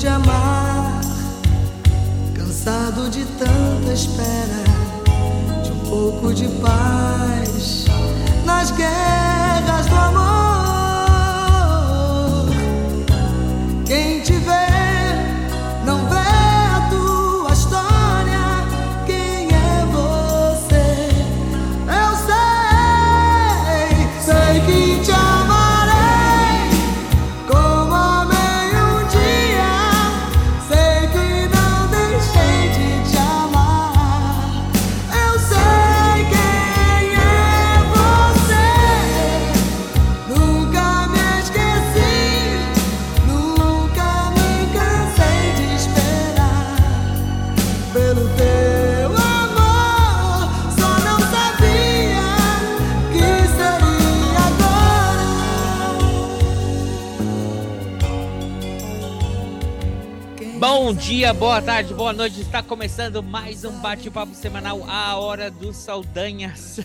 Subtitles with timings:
[0.00, 1.02] De amar,
[2.34, 4.64] cansado de tanta espera,
[5.62, 7.84] de um pouco de paz
[8.46, 10.39] nas guerras do amor?
[60.90, 62.40] Bom dia, boa tarde, boa noite.
[62.40, 66.80] Está começando mais um bate-papo semanal, a hora dos Saldanhas.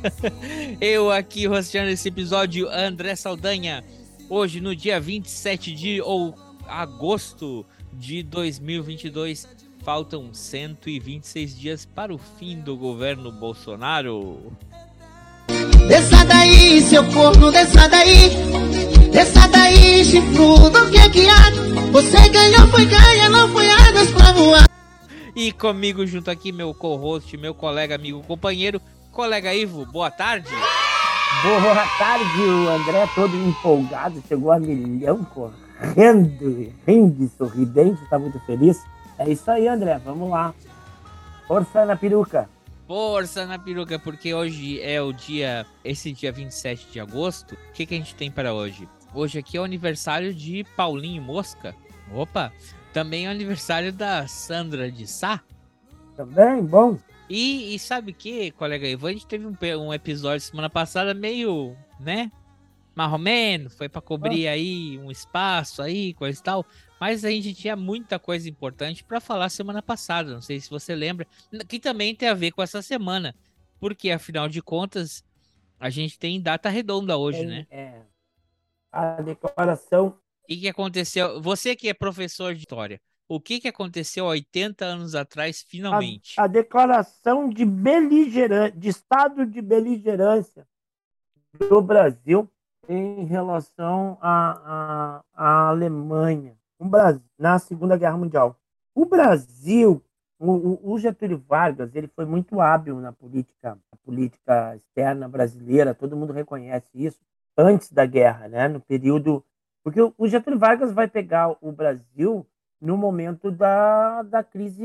[0.80, 3.84] Eu aqui rosteando esse episódio, André Saldanha.
[4.30, 6.34] Hoje, no dia 27 de ou,
[6.66, 9.46] agosto de 2022,
[9.82, 14.56] faltam 126 dias para o fim do governo Bolsonaro.
[15.88, 18.30] Desça daí, seu corno, desça daí.
[19.12, 21.50] Desça daí, chifrudo, o que que há?
[21.92, 24.64] Você ganhou, foi ganha, não foi águas pra voar.
[25.36, 28.80] E comigo junto aqui, meu co-host, meu colega, amigo, companheiro,
[29.12, 30.48] colega Ivo, boa tarde.
[31.42, 38.82] Boa tarde, o André todo empolgado, chegou a milhão correndo, rindo, sorridente, tá muito feliz.
[39.18, 40.54] É isso aí, André, vamos lá.
[41.46, 42.48] Força na peruca.
[42.86, 47.54] Força na peruca, porque hoje é o dia, esse dia 27 de agosto.
[47.54, 48.86] O que, que a gente tem para hoje?
[49.14, 51.74] Hoje aqui é o aniversário de Paulinho Mosca.
[52.12, 52.52] Opa!
[52.92, 55.42] Também é o aniversário da Sandra de Sá.
[56.14, 56.98] Também, bom.
[57.28, 59.06] E, e sabe o que, colega Ivo?
[59.06, 62.30] A gente teve um, um episódio semana passada meio, né?
[62.94, 66.66] Marromeno, foi para cobrir aí um espaço aí, coisa e tal.
[67.04, 70.32] Mas a gente tinha muita coisa importante para falar semana passada.
[70.32, 71.26] Não sei se você lembra.
[71.68, 73.34] Que também tem a ver com essa semana.
[73.78, 75.22] Porque, afinal de contas,
[75.78, 77.66] a gente tem data redonda hoje, É, né?
[77.70, 78.02] é.
[78.90, 81.42] A declaração O que, que aconteceu?
[81.42, 82.98] Você que é professor de história,
[83.28, 86.40] o que, que aconteceu há 80 anos atrás, finalmente?
[86.40, 90.66] A, a declaração de beligerância, de estado de beligerância
[91.68, 92.50] do Brasil
[92.88, 98.56] em relação à, à, à Alemanha, Brasil, na Segunda Guerra Mundial.
[98.94, 100.02] O Brasil,
[100.38, 106.16] o, o- Getúlio Vargas, ele foi muito hábil na política, na política externa brasileira, todo
[106.16, 107.20] mundo reconhece isso,
[107.56, 108.68] antes da guerra, né?
[108.68, 109.44] no período.
[109.82, 112.46] Porque o o Getúlio Vargas vai pegar o Brasil
[112.80, 114.82] no momento da, da crise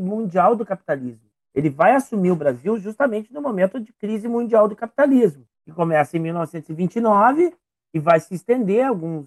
[0.00, 1.28] mundial do capitalismo.
[1.54, 6.16] Ele vai assumir o Brasil justamente no momento de crise mundial do capitalismo, que começa
[6.16, 7.54] em 1929
[7.92, 9.26] e vai se estender alguns,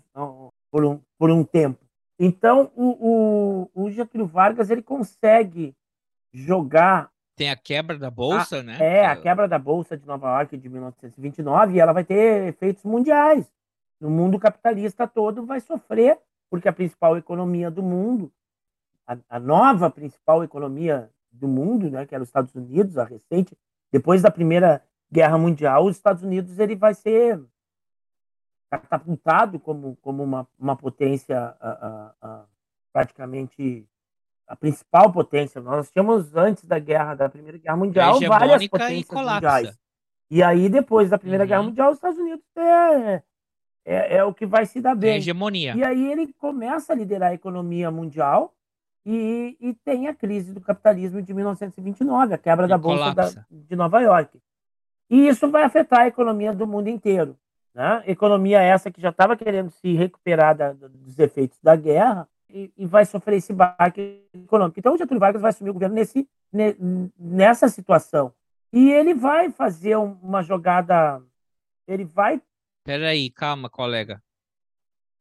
[0.72, 1.80] por, um, por um tempo.
[2.18, 5.76] Então, o, o, o Getúlio Vargas ele consegue
[6.32, 8.78] jogar Tem a quebra da bolsa, né?
[8.80, 12.84] é, a quebra da Bolsa de Nova York de 1929, e ela vai ter efeitos
[12.84, 13.52] mundiais.
[14.00, 16.18] No mundo capitalista todo vai sofrer,
[16.50, 18.32] porque a principal economia do mundo,
[19.06, 23.58] a, a nova principal economia do mundo, né, que era os Estados Unidos, a recente,
[23.92, 27.42] depois da Primeira Guerra Mundial, os Estados Unidos ele vai ser
[28.72, 32.44] catapultado como, como uma, uma potência a, a, a,
[32.94, 33.86] praticamente
[34.48, 35.62] a principal potência.
[35.62, 39.34] Nós tínhamos antes da guerra da Primeira Guerra Mundial várias e potências colapsa.
[39.36, 39.80] mundiais.
[40.30, 41.48] E aí depois da Primeira Uhum.
[41.50, 43.22] Guerra Mundial, os Estados Unidos é,
[43.86, 45.18] é, é o que vai se dar a bem.
[45.18, 45.76] hegemonia.
[45.76, 48.54] E aí ele começa a liderar a economia mundial
[49.06, 53.46] e, e tem a crise do capitalismo de 1929, a quebra E da bolsa da-
[53.50, 54.40] de Nova York.
[55.10, 57.38] E isso vai afetar a economia do mundo inteiro.
[57.74, 58.04] Né?
[58.06, 62.86] Economia essa que já estava querendo se recuperar da- dos efeitos da guerra e, e
[62.86, 64.78] vai sofrer esse baque econômico.
[64.78, 66.76] Então o Getúlio Vargas vai assumir o governo nesse, ne-
[67.18, 68.34] nessa situação.
[68.74, 71.22] E ele vai fazer um- uma jogada.
[71.88, 72.42] Ele vai
[72.84, 74.22] Peraí, calma, colega.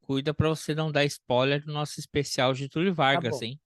[0.02, 3.44] cuida pra você não dar spoiler do nosso especial Getúlio Vargas, bom.
[3.46, 3.60] hein?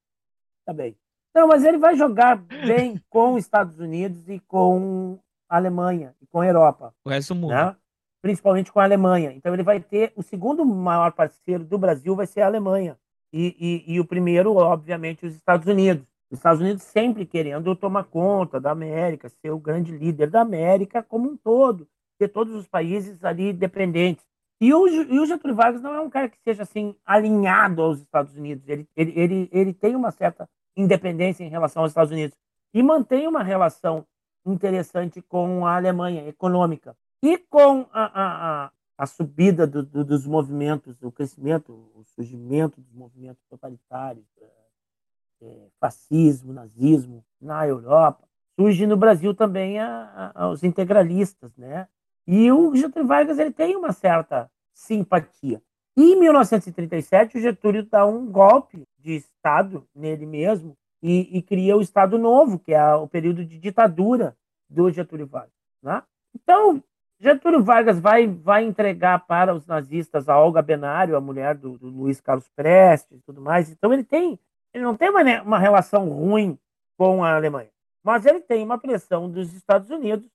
[0.67, 0.95] Tá bem.
[1.35, 6.27] Não, mas ele vai jogar bem com os Estados Unidos e com a Alemanha e
[6.27, 6.95] com a Europa.
[7.05, 7.55] O resto do mundo.
[7.55, 7.75] né?
[8.25, 9.32] Principalmente com a Alemanha.
[9.32, 12.97] Então ele vai ter o segundo maior parceiro do Brasil vai ser a Alemanha
[13.31, 16.06] e, e, e o primeiro, obviamente, os Estados Unidos.
[16.31, 21.03] Os Estados Unidos sempre querendo tomar conta da América, ser o grande líder da América
[21.03, 21.87] como um todo,
[22.19, 24.25] ter todos os países ali dependentes.
[24.59, 28.00] E o, e o Getúlio Vargas não é um cara que seja assim alinhado aos
[28.00, 28.67] Estados Unidos.
[28.67, 32.38] Ele, ele, ele, ele tem uma certa independência em relação aos Estados Unidos
[32.73, 34.06] e mantém uma relação
[34.47, 36.97] interessante com a Alemanha, econômica.
[37.25, 42.93] E com a, a, a, subida do, do, dos movimentos, o crescimento, o surgimento dos
[42.93, 44.26] movimentos totalitários,
[45.41, 51.88] eh, fascismo, nazismo na Europa, surge no Brasil também a, a, os integralistas, né?
[52.26, 55.62] E o Getúlio Vargas ele tem uma certa simpatia.
[55.97, 61.75] E em 1937 o Getúlio dá um golpe de Estado nele mesmo e, e cria
[61.75, 64.37] o Estado Novo, que é o período de ditadura
[64.69, 65.55] do Getúlio Vargas.
[65.82, 66.03] Né?
[66.35, 66.82] Então,
[67.25, 71.88] Getúlio Vargas vai, vai entregar para os nazistas a Olga Benário, a mulher do, do
[71.88, 73.71] Luiz Carlos Prestes e tudo mais.
[73.71, 74.38] Então, ele tem
[74.75, 76.59] ele não tem uma, ne- uma relação ruim
[76.99, 77.71] com a Alemanha,
[78.03, 80.29] mas ele tem uma pressão dos Estados Unidos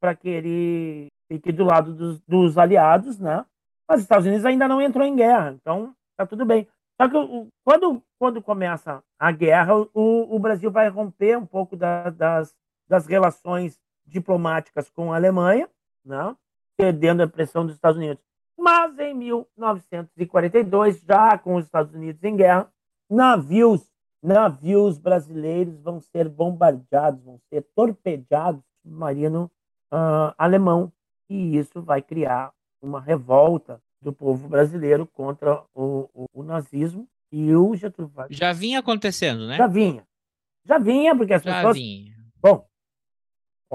[0.00, 3.44] para que ele fique do lado dos, dos aliados, né?
[3.86, 6.66] Mas os Estados Unidos ainda não entrou em guerra, então tá tudo bem.
[7.00, 9.88] Só que o- quando, quando começa a guerra, o,
[10.34, 12.56] o Brasil vai romper um pouco da- das,
[12.88, 15.68] das relações diplomáticas com a Alemanha,
[16.04, 16.34] né?
[16.80, 18.22] cedendo a pressão dos Estados Unidos.
[18.58, 22.68] Mas em 1942, já com os Estados Unidos em guerra,
[23.10, 23.82] navios,
[24.22, 29.50] navios brasileiros vão ser bombardeados, vão ser torpedeados no submarino
[29.90, 30.92] ah, alemão,
[31.28, 32.52] e isso vai criar
[32.82, 38.36] uma revolta do povo brasileiro contra o, o- o nazismo e o Getúlio Vargas.
[38.36, 39.56] Já vinha acontecendo, né?
[39.56, 40.06] Já vinha.
[40.66, 41.76] Já vinha, porque as Já pessoas.
[41.76, 42.13] vinha.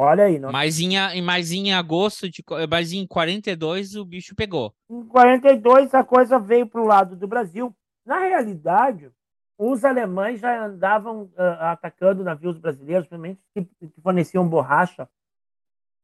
[0.01, 2.41] Olha aí, nós Mas em, mas em agosto de.
[2.71, 4.73] Mas em 42 o bicho pegou.
[4.89, 7.75] Em 42, a coisa veio para o lado do Brasil.
[8.05, 9.11] Na realidade,
[9.57, 15.05] os alemães já andavam ah, atacando navios brasileiros, principalmente que, que forneciam borracha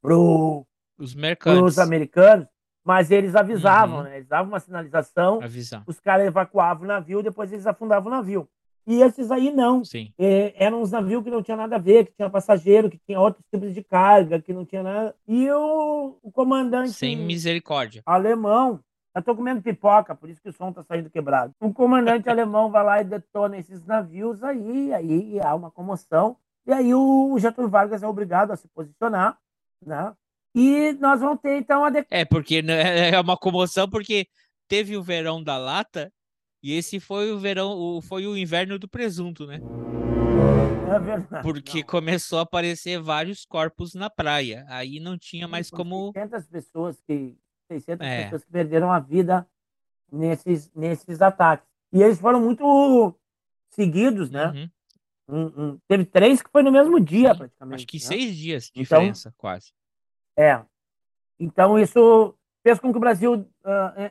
[0.02, 0.14] para
[1.64, 2.48] Os americanos,
[2.84, 4.04] mas eles avisavam, Uhum.
[4.04, 4.18] né?
[4.18, 5.84] eles davam uma sinalização, Avisar.
[5.88, 8.48] os caras evacuavam o navio, depois eles afundavam o navio.
[8.88, 9.84] E esses aí não.
[9.84, 10.14] Sim.
[10.18, 13.20] É, eram uns navios que não tinha nada a ver, que tinha passageiro, que tinha
[13.20, 15.16] outros tipos de carga, que não tinha nada.
[15.28, 18.04] E o, o comandante Sem misericórdia.
[18.06, 18.80] alemão.
[19.16, 21.54] Eu tô comendo pipoca, por isso que o som tá saindo quebrado.
[21.60, 26.36] O comandante alemão vai lá e detona esses navios aí, aí há uma comoção.
[26.68, 29.38] E aí o Getúlio Vargas é obrigado a se posicionar,
[29.82, 30.14] né?
[30.54, 32.06] E nós vamos ter então a de...
[32.10, 34.28] É, porque né, é uma comoção, porque
[34.68, 36.12] teve o verão da lata
[36.68, 39.60] e esse foi o verão, o, foi o inverno do presunto, né?
[40.88, 41.44] é verdade.
[41.44, 41.88] Porque não.
[41.88, 44.66] começou a aparecer vários corpos na praia.
[44.70, 46.12] Aí não tinha mais Foram como.
[46.14, 47.36] 600 pessoas que
[47.72, 48.24] 600 É.
[48.24, 49.48] pessoas que perderam a vida
[50.12, 51.68] nesses nesses ataques.
[51.92, 53.14] E eles foram muito
[53.72, 54.48] seguidos, né?
[54.48, 54.70] Uhum.
[55.28, 57.76] Um- um- teve três que foi no mesmo dia, Sim, praticamente.
[57.76, 58.04] Acho que né?
[58.04, 59.72] seis dias de Então- diferença, quase.
[60.38, 60.62] É.
[61.40, 62.34] Então isso
[62.66, 63.48] fez com que o Brasil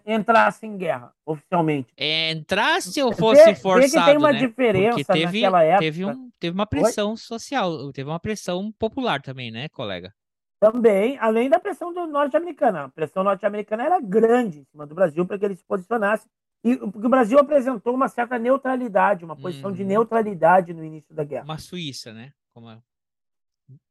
[0.07, 1.93] en- entrasse em guerra oficialmente.
[1.97, 4.39] É, entrasse ou fosse vê que forçado, tem uma né?
[4.39, 5.81] diferença Porque teve, naquela época.
[5.85, 10.15] teve, um, teve uma pressão social, teve uma pressão popular também, né, colega?
[10.61, 12.85] Também, além da pressão norte-americana.
[12.85, 16.27] A pressão norte-americana era grande em cima do Brasil para que ele se posicionasse.
[16.63, 19.89] E porque o Brasil apresentou uma certa neutralidade, uma posição de Uhum.
[19.89, 21.45] neutralidade no início da guerra.
[21.45, 22.33] Uma Suíça, né?
[22.55, 22.77] Como é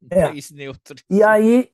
[0.02, 0.22] um É.
[0.30, 0.96] país neutro.
[1.10, 1.70] E aí,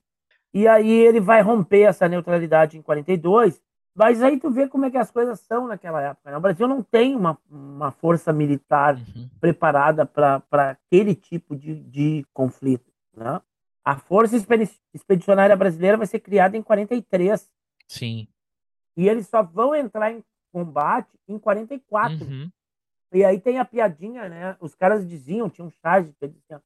[0.54, 3.62] e aí ele vai romper essa neutralidade em 42.
[3.96, 6.32] Mas aí tu vê como é que as coisas são naquela época.
[6.32, 6.38] né?
[6.38, 9.30] O Brasil não tem uma, uma força militar Uhum.
[9.42, 10.42] preparada para
[10.72, 12.90] aquele tipo de, de conflito.
[13.16, 13.42] Né?
[13.84, 17.50] A Força Expedi- Expedicionária Brasileira vai ser criada em 43
[17.88, 18.28] Sim.
[18.96, 22.24] e eles só vão entrar em combate em 44.
[22.26, 22.50] Uhum.
[23.12, 24.56] E aí tem a piadinha, né?
[24.62, 26.62] Os caras diziam, tinha um charge que dizia,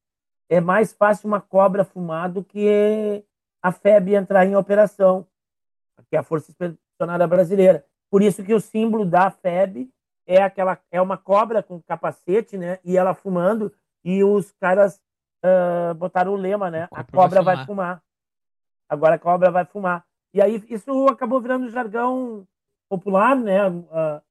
[0.48, 3.24] é mais fácil uma cobra fumar do que
[3.64, 5.26] a FEB entrar em operação,
[6.10, 7.82] que é a Força Expedicionária Brasileira.
[8.10, 9.90] Por isso que o símbolo da FEB
[10.26, 12.78] é aquela é uma cobra com capacete, né?
[12.84, 13.72] E ela fumando
[14.04, 15.00] e os caras
[15.42, 16.88] ah, botaram o lema, né?
[16.92, 17.66] A A cobra vai cobra vai fumar.
[17.66, 18.02] fumar.
[18.86, 20.04] Agora a cobra vai fumar.
[20.34, 22.46] E aí isso acabou virando jargão
[22.86, 23.60] popular, né?
[23.90, 24.22] Ah,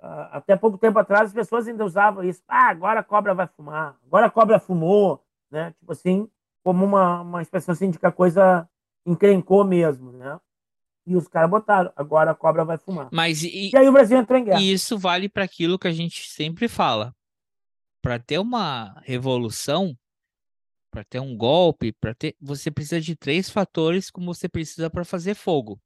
[0.00, 2.42] ah, até pouco tempo atrás as pessoas ainda usavam isso.
[2.48, 3.94] Ah, agora a cobra vai fumar.
[4.06, 5.74] Agora a cobra fumou, né?
[5.78, 6.30] Tipo assim,
[6.64, 8.68] como uma, uma expressão assim de que a coisa
[9.06, 10.40] encrencou mesmo, né?
[11.06, 13.10] E os caras botaram, agora a cobra vai fumar.
[13.12, 14.60] Mas e, E aí o Brasil entrou em guerra.
[14.60, 17.14] e isso vale para aquilo que a gente sempre fala.
[18.00, 19.96] Para ter uma revolução,
[20.90, 25.04] para ter um golpe, para ter, você precisa de três fatores como você precisa para
[25.04, 25.78] fazer fogo.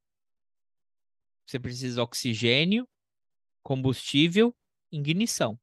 [1.45, 2.87] Você precisa de oxigênio,
[3.61, 4.55] combustível,
[4.91, 5.59] ignição.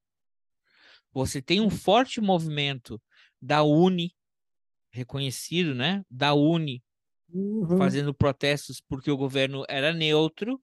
[1.12, 3.00] Você tem um forte movimento
[3.40, 4.15] da Uni,
[4.96, 6.02] reconhecido, né?
[6.10, 6.82] Da Uni,
[7.28, 7.76] Uhum.
[7.76, 10.60] fazendo protestos porque o governo era neutro.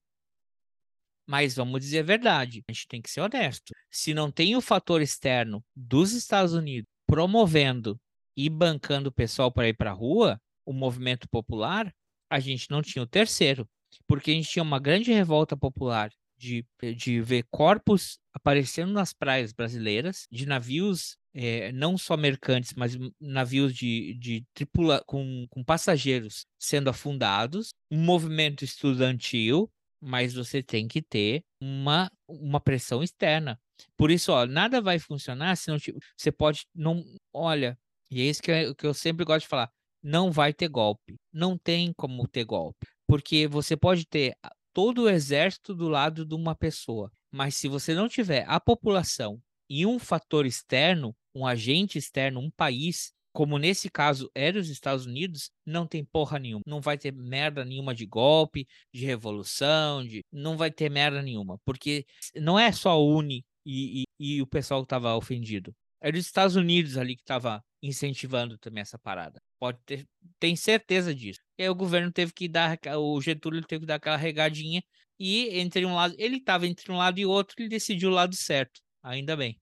[1.28, 3.74] Mas vamos dizer a verdade, a gente tem que ser honesto.
[3.90, 8.00] Se não tem o fator externo dos Estados Unidos promovendo
[8.36, 11.94] e bancando o pessoal para ir para a rua, o movimento popular,
[12.30, 13.68] a gente não tinha o terceiro.
[14.08, 16.66] Porque a gente tinha uma grande revolta popular de,
[16.98, 23.74] de ver corpos aparecendo nas praias brasileiras, de navios eh, não só mercantes, mas navios
[23.76, 29.70] de, de tripula com, com passageiros sendo afundados, um movimento estudantil,
[30.02, 33.60] mas você tem que ter uma, uma pressão externa.
[33.98, 37.78] Por isso, ó, nada vai funcionar se não ti- você pode não, olha,
[38.12, 39.70] e é isso que eu, que eu sempre gosto de falar,
[40.02, 44.36] não vai ter golpe, não tem como ter golpe, porque você pode ter
[44.74, 49.40] todo o exército do lado de uma pessoa, mas se você não tiver a população
[49.70, 55.06] e um fator externo, um agente externo, um país, como nesse caso era os Estados
[55.06, 56.62] Unidos, não tem porra nenhuma.
[56.68, 61.58] Não vai ter merda nenhuma de golpe, de revolução, de não vai ter merda nenhuma,
[61.66, 65.76] porque não é só a Uni e, e, e o pessoal que estava ofendido.
[66.00, 69.42] Era os Estados Unidos ali que estava incentivando também essa parada.
[69.60, 70.06] Pode ter,
[70.40, 71.40] tem certeza disso.
[71.58, 74.84] E aí o governo teve que dar, o Getúlio teve que dar aquela regadinha
[75.20, 78.36] e entre um lado, ele estava entre um lado e outro, ele decidiu o lado
[78.36, 78.82] certo.
[79.02, 79.60] Ainda bem.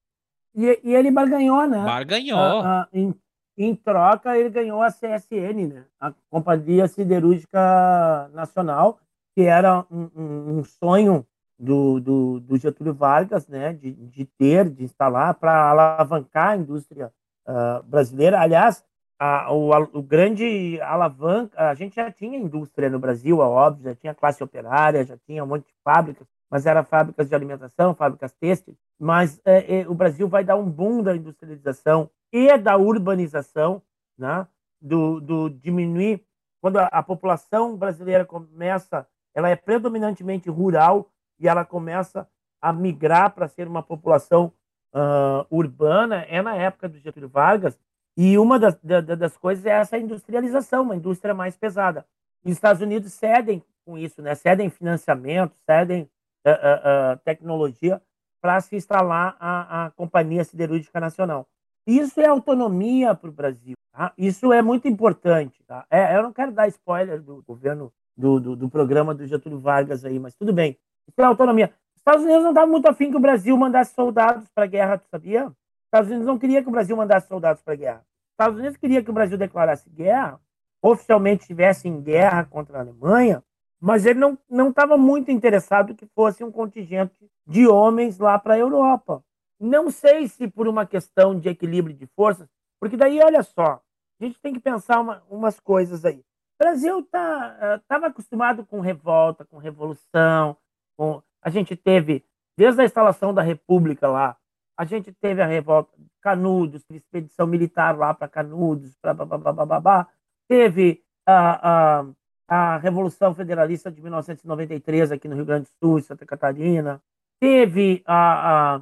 [0.56, 1.84] E, e ele barganhou, né?
[1.86, 2.40] Barganhou.
[2.40, 3.14] Ah, ah, em,
[3.58, 5.86] em troca, ele ganhou a CSN, né?
[6.00, 9.00] A Companhia Siderúrgica Nacional,
[9.36, 11.26] que era um, um- um sonho
[11.58, 13.74] do, do, do Getúlio Vargas, né?
[13.74, 17.12] De, de ter, de instalar, para alavancar a indústria
[17.46, 18.40] ah, brasileira.
[18.40, 18.84] Aliás,
[19.20, 23.84] a, o, a- o grande alavanca, a gente já tinha indústria no Brasil, é óbvio,
[23.86, 27.96] já tinha classe operária, já tinha um monte de fábricas, mas eram fábricas de alimentação,
[27.96, 28.78] fábricas têxteis.
[29.00, 33.82] Mas é, é, o Brasil vai dar um boom da industrialização e da urbanização,
[34.18, 34.46] né?
[34.82, 36.24] do, do diminuir.
[36.60, 42.28] Quando a, a população brasileira começa, ela é predominantemente rural e ela começa
[42.62, 44.52] a migrar para ser uma população
[44.94, 47.80] ah, urbana, é na época do Getúlio Vargas.
[48.18, 52.06] E uma das, da- da- das coisas é essa industrialização, uma indústria mais pesada.
[52.44, 54.36] Os Estados Unidos cedem com isso, né?
[54.36, 56.10] cedem financiamento, cedem
[56.46, 58.02] ah, ah, ah, tecnologia
[58.42, 61.48] para se instalar a, a Companhia Siderúrgica Nacional.
[61.86, 63.76] Isso é autonomia para o Brasil.
[63.92, 64.12] tá?
[64.18, 65.64] Isso é muito importante.
[65.64, 65.86] Tá?
[65.90, 70.04] É, eu não quero dar spoiler do governo, do, do, do programa do Getúlio Vargas
[70.04, 70.78] aí, mas tudo bem.
[71.08, 71.72] Isso é autonomia.
[71.96, 74.98] Os Estados Unidos não estavam muito afim que o Brasil mandasse soldados para a guerra,
[74.98, 75.48] tu sabia?
[75.48, 75.54] Os
[75.86, 78.00] Estados Unidos não queria que o Brasil mandasse soldados para a guerra.
[78.00, 80.40] Os Estados Unidos queria que o Brasil declarasse guerra,
[80.82, 83.44] oficialmente estivesse em guerra contra a Alemanha,
[83.82, 87.16] mas ele não não estava muito interessado que fosse um contingente
[87.48, 89.24] de homens lá para a Europa.
[89.60, 92.48] Não sei se por uma questão de equilíbrio de forças,
[92.80, 93.82] porque daí, olha só,
[94.20, 96.20] a gente tem que pensar uma, umas coisas aí.
[96.20, 100.56] O Brasil estava tá, acostumado com revolta, com revolução,
[100.96, 101.22] com...
[101.42, 102.24] a gente teve,
[102.58, 104.38] desde a instalação da República lá,
[104.78, 109.38] a gente teve a revolta de Canudos, expedição militar lá para Canudos, blá, blá, blá,
[109.38, 110.08] blá, blá, blá, blá.
[110.48, 112.06] teve a, a,
[112.52, 117.02] a Revolução Federalista de 1993 aqui no Rio Grande do Sul, em Santa Catarina,
[117.40, 118.82] teve a, a,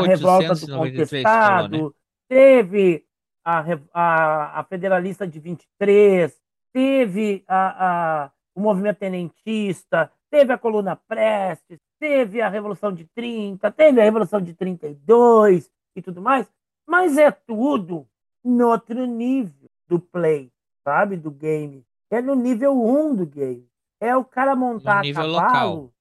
[0.00, 1.78] a revolta do 1893, falou, né?
[1.78, 1.94] contestado,
[2.28, 3.06] teve
[3.42, 3.64] a,
[3.94, 6.38] a, a Federalista de 23,
[6.74, 13.70] teve a, a, o movimento tenentista, teve a coluna Prestes, teve a Revolução de 30,
[13.72, 16.46] teve a Revolução de 32 e tudo mais,
[16.86, 18.06] mas é tudo
[18.44, 20.52] no outro nível do play,
[20.84, 21.16] sabe?
[21.16, 21.82] Do game.
[22.14, 23.68] É no nível 1 do game.
[24.00, 25.32] É o cara montar cavalo.
[25.32, 25.92] local.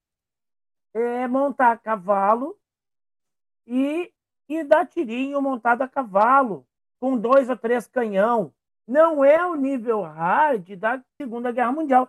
[0.93, 2.55] É montar a cavalo
[3.65, 4.11] e,
[4.47, 6.67] e dar tirinho montado a cavalo,
[6.99, 8.53] com dois ou três canhão.
[8.87, 12.07] Não é o nível hard da Segunda Guerra Mundial.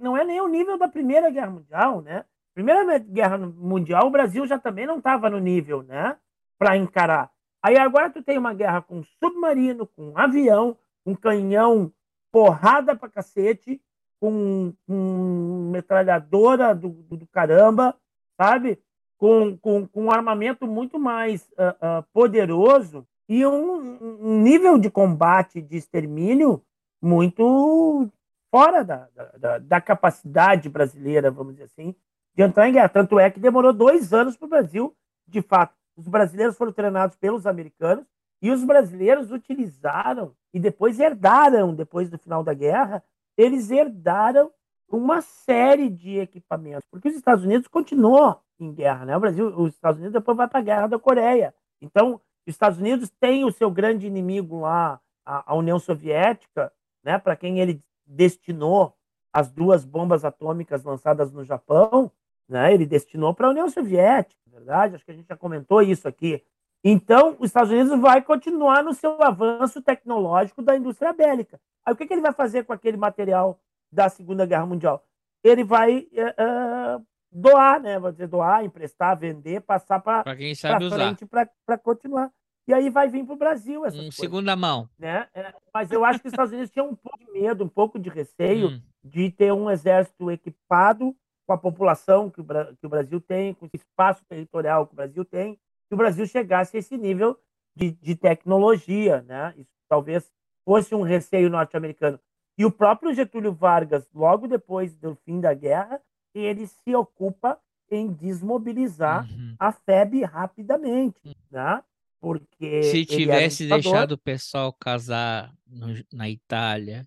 [0.00, 2.24] Não é nem o nível da Primeira Guerra Mundial, né?
[2.54, 6.16] Primeira Guerra Mundial, o Brasil já também não estava no nível, né?
[6.58, 7.30] Para encarar.
[7.62, 11.92] Aí agora tu tem uma guerra com submarino, com avião, com canhão,
[12.32, 13.80] porrada pra cacete,
[14.18, 17.94] com, com metralhadora do, do, caramba,
[18.36, 18.78] sabe?
[19.18, 24.90] Com, com, com um armamento muito mais ah, ah, poderoso e um, um nível de
[24.90, 26.62] combate, de extermínio
[27.00, 28.08] muito
[28.50, 29.08] fora da,
[29.38, 31.94] da, da, capacidade brasileira, vamos dizer assim,
[32.34, 32.88] de entrar em guerra.
[32.88, 34.96] Tanto é que demorou dois anos para o Brasil,
[35.26, 35.74] de fato.
[35.96, 38.06] Os brasileiros foram treinados pelos americanos
[38.42, 43.02] e os brasileiros utilizaram e depois herdaram, depois do final da guerra,
[43.36, 44.50] eles herdaram
[44.88, 49.16] uma série de equipamentos, porque os Estados Unidos continuam em guerra, né?
[49.16, 51.54] O Brasil, os Estados Unidos depois vai para a guerra da Coreia.
[51.80, 56.72] Então, os Estados Unidos têm o seu grande inimigo lá, a, a União Soviética,
[57.02, 57.18] né?
[57.18, 58.94] Para quem ele destinou
[59.32, 62.10] as duas bombas atômicas lançadas no Japão,
[62.48, 62.74] né?
[62.74, 64.96] Ele destinou para a União Soviética, verdade.
[64.96, 66.44] Acho que a gente já comentou isso aqui.
[66.84, 71.60] Então, os Estados Unidos vai continuar no seu avanço tecnológico da indústria bélica.
[71.86, 73.60] Aí, o que, que ele vai fazer com aquele material
[73.90, 75.04] da Segunda Guerra Mundial?
[75.44, 77.98] Ele vai uh, doar, né?
[77.98, 82.30] Vai dizer doar, emprestar, vender, passar para frente para continuar.
[82.66, 84.88] E aí vai vir para o Brasil essa um segunda mão.
[84.96, 85.26] Né?
[85.34, 87.98] É, mas eu acho que os Estados Unidos tinham um pouco de medo, um pouco
[87.98, 88.82] de receio hum.
[89.02, 93.66] de ter um exército equipado com a população que o, que o Brasil tem, com
[93.66, 95.58] o espaço territorial que o Brasil tem,
[95.92, 97.38] que o Brasil chegasse a esse nível
[97.76, 99.20] de, de tecnologia.
[99.28, 99.52] Né?
[99.58, 100.32] Isso talvez
[100.64, 102.18] fosse um receio norte-americano.
[102.56, 106.00] E o próprio Getúlio Vargas, logo depois do fim da guerra,
[106.34, 109.54] ele se ocupa em desmobilizar Uhum.
[109.58, 111.82] a FEB rapidamente, né?
[112.18, 117.06] Porque Se um tivesse deixado o pessoal casar no- na Itália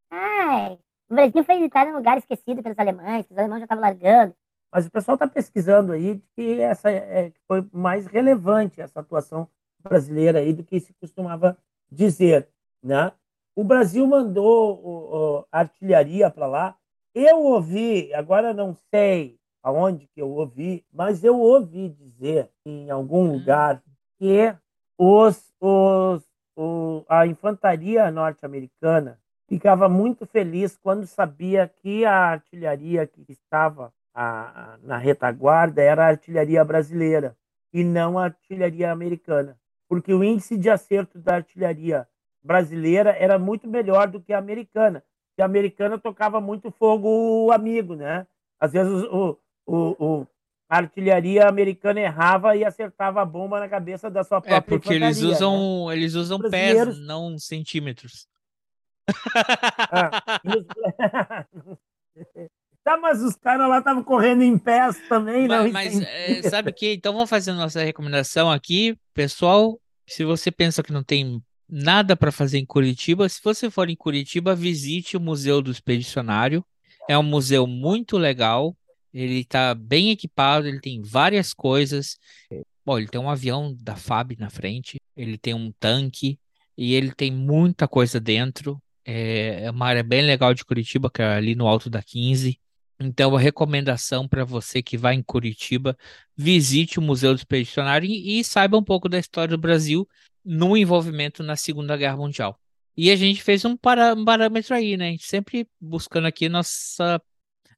[0.10, 0.78] Ai,
[1.10, 3.82] o Brasil foi estar em um lugar esquecido pelos alemães, que os alemães já estavam
[3.82, 4.36] largando.
[4.72, 9.00] mas o pessoal está pesquisando aí de que essa é, que foi mais relevante essa
[9.00, 9.48] atuação
[9.84, 11.58] brasileira aí do que se costumava
[11.92, 12.48] dizer,
[12.84, 13.12] né?
[13.56, 16.76] O Brasil mandou o- o- artilharia para lá.
[17.14, 23.32] Eu ouvi, agora não sei aonde que eu ouvi, mas eu ouvi dizer em algum
[23.32, 23.84] lugar
[24.18, 24.56] que
[24.98, 26.24] os, os,
[26.56, 34.74] o- a infantaria norte-americana ficava muito feliz quando sabia que a artilharia que estava a-
[34.74, 37.36] a- na retaguarda era a artilharia brasileira
[37.74, 39.58] e não a artilharia americana,
[39.92, 42.08] porque o índice de acerto da artilharia
[42.42, 45.04] brasileira era muito melhor do que a americana.
[45.38, 48.26] E a americana tocava muito fogo amigo, né?
[48.58, 49.76] Às vezes o, o,
[50.22, 50.28] o-
[50.70, 54.94] a artilharia americana errava e acertava a bomba na cabeça da sua própria É porque
[54.94, 55.36] eles infantaria, né?
[55.36, 58.26] usam, eles usam pés, não centímetros.
[59.92, 60.14] Ah,
[62.84, 66.06] tá, mas os caras lá estavam correndo em pés também, não Mas, mas, entendi.
[66.06, 66.94] é, sabe o que?
[66.94, 69.81] Então vamos fazer nossa recomendação aqui, pessoal.
[70.12, 73.96] Se você pensa que não tem nada para fazer em Curitiba, se você for em
[73.96, 76.66] Curitiba, visite o Museu do Expedicionário.
[77.10, 78.76] É um museu muito legal.
[79.14, 82.18] Ele está bem equipado, ele tem várias coisas.
[82.86, 86.38] Bom, ele tem um avião da FAB na frente, ele tem um tanque
[86.78, 88.82] e ele tem muita coisa dentro.
[89.06, 92.60] É, é uma área bem legal de Curitiba, que é ali no alto da 15.
[93.02, 95.98] Então, a recomendação para você que vai em Curitiba,
[96.36, 100.08] visite o Museu do Expedicionário e, e saiba um pouco da história do Brasil
[100.44, 102.60] no envolvimento na Segunda Guerra Mundial.
[102.96, 105.08] E a gente fez um, para- um parâmetro aí, né?
[105.08, 107.22] A gente sempre buscando aqui nossa.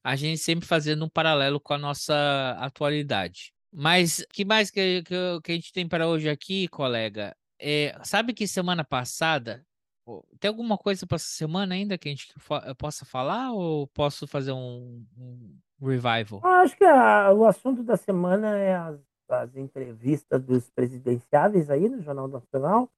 [0.04, 3.54] A gente sempre fazendo um paralelo com a nossa atualidade.
[3.72, 7.36] Mas que mais que, que, que a gente tem para hoje aqui, colega?
[7.60, 9.66] É, sabe que semana passada
[10.40, 12.34] Tem alguma coisa para essa semana ainda que a gente
[12.68, 16.42] eu possa falar ou posso fazer um, um revival?
[16.44, 21.88] Eu acho que a- o assunto da semana é as, as entrevistas dos presidenciáveis aí
[21.88, 22.90] no Jornal Nacional.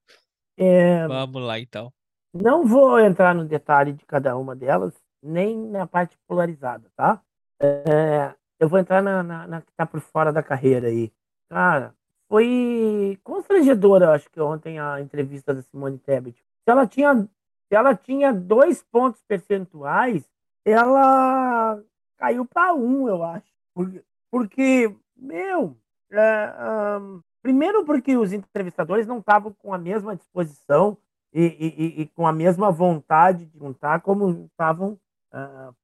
[0.57, 1.91] É, Vamos lá então.
[2.33, 7.21] não vou entrar no detalhe de cada uma delas, nem na parte polarizada, tá?
[7.61, 11.11] É, eu vou entrar na, na, na que tá por fora da carreira aí.
[11.49, 11.93] Cara,
[12.29, 16.43] foi constrangedora, acho que ontem a entrevista da Simone Tebet.
[16.65, 17.27] Ela tinha,
[17.69, 20.27] ela tinha dois pontos percentuais,
[20.63, 21.81] ela
[22.17, 23.45] caiu para um, eu acho.
[23.73, 25.77] Porque, porque meu,
[26.11, 30.97] é, ahn, primeiro porque os entrevistadores não estavam com a mesma disposição
[31.33, 34.97] e, e- e- com a mesma vontade de contar como estavam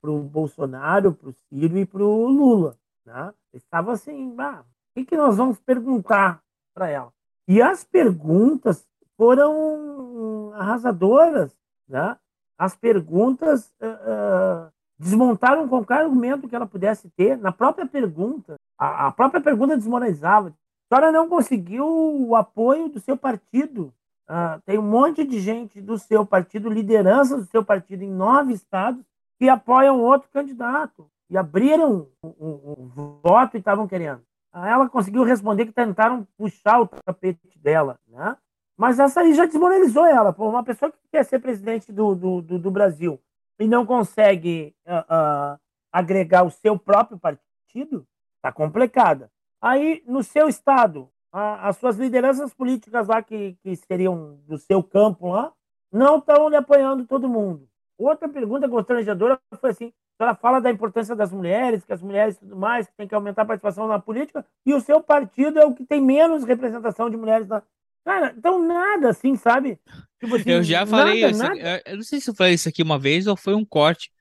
[0.02, 2.78] para o Bolsonaro, para o Ciro e para o Lula.
[3.06, 3.34] Né?
[3.54, 6.42] Estavam assim, ah, o que, que nós vamos perguntar
[6.74, 7.12] para ela?
[7.48, 8.88] E as perguntas
[9.22, 11.56] foram arrasadoras.
[11.88, 12.18] Né?
[12.58, 17.38] As perguntas ah, ah, desmontaram qualquer argumento que ela pudesse ter.
[17.38, 20.50] Na própria pergunta, a, a própria pergunta desmoralizava.
[20.50, 23.94] A senhora não conseguiu o apoio do seu partido.
[24.28, 28.54] Ah, tem um monte de gente do seu partido, liderança do seu partido em nove
[28.54, 29.06] estados,
[29.38, 31.08] que apoiam outro candidato.
[31.30, 34.22] E abriram o, voto e estavam querendo.
[34.52, 38.00] Ela conseguiu responder que tentaram puxar o tapete dela.
[38.08, 38.36] Né?
[38.82, 40.34] Mas essa aí já desmoralizou ela.
[40.34, 43.20] Pô, uma pessoa que quer ser presidente do, do, do, do Brasil
[43.60, 45.60] e não consegue ah, ah,
[45.92, 49.30] agregar o seu próprio partido, está complicada.
[49.62, 54.82] Aí, no seu estado, a- as suas lideranças políticas lá, que, que seriam do seu
[54.82, 55.54] campo lá,
[55.92, 57.70] não estão lhe apoiando todo mundo.
[58.00, 62.56] Outra pergunta constrangedora foi assim: ela fala da importância das mulheres, que as mulheres tudo
[62.56, 65.76] mais, que tem que aumentar a participação na política, e o seu partido é o
[65.76, 67.62] que tem menos representação de mulheres na.
[68.04, 69.80] Cara, então nada assim, sabe?
[70.20, 71.82] Tipo assim, Eu já falei nada, isso nada.
[71.86, 74.12] eu- não sei se eu falei isso aqui uma vez ou foi um corte,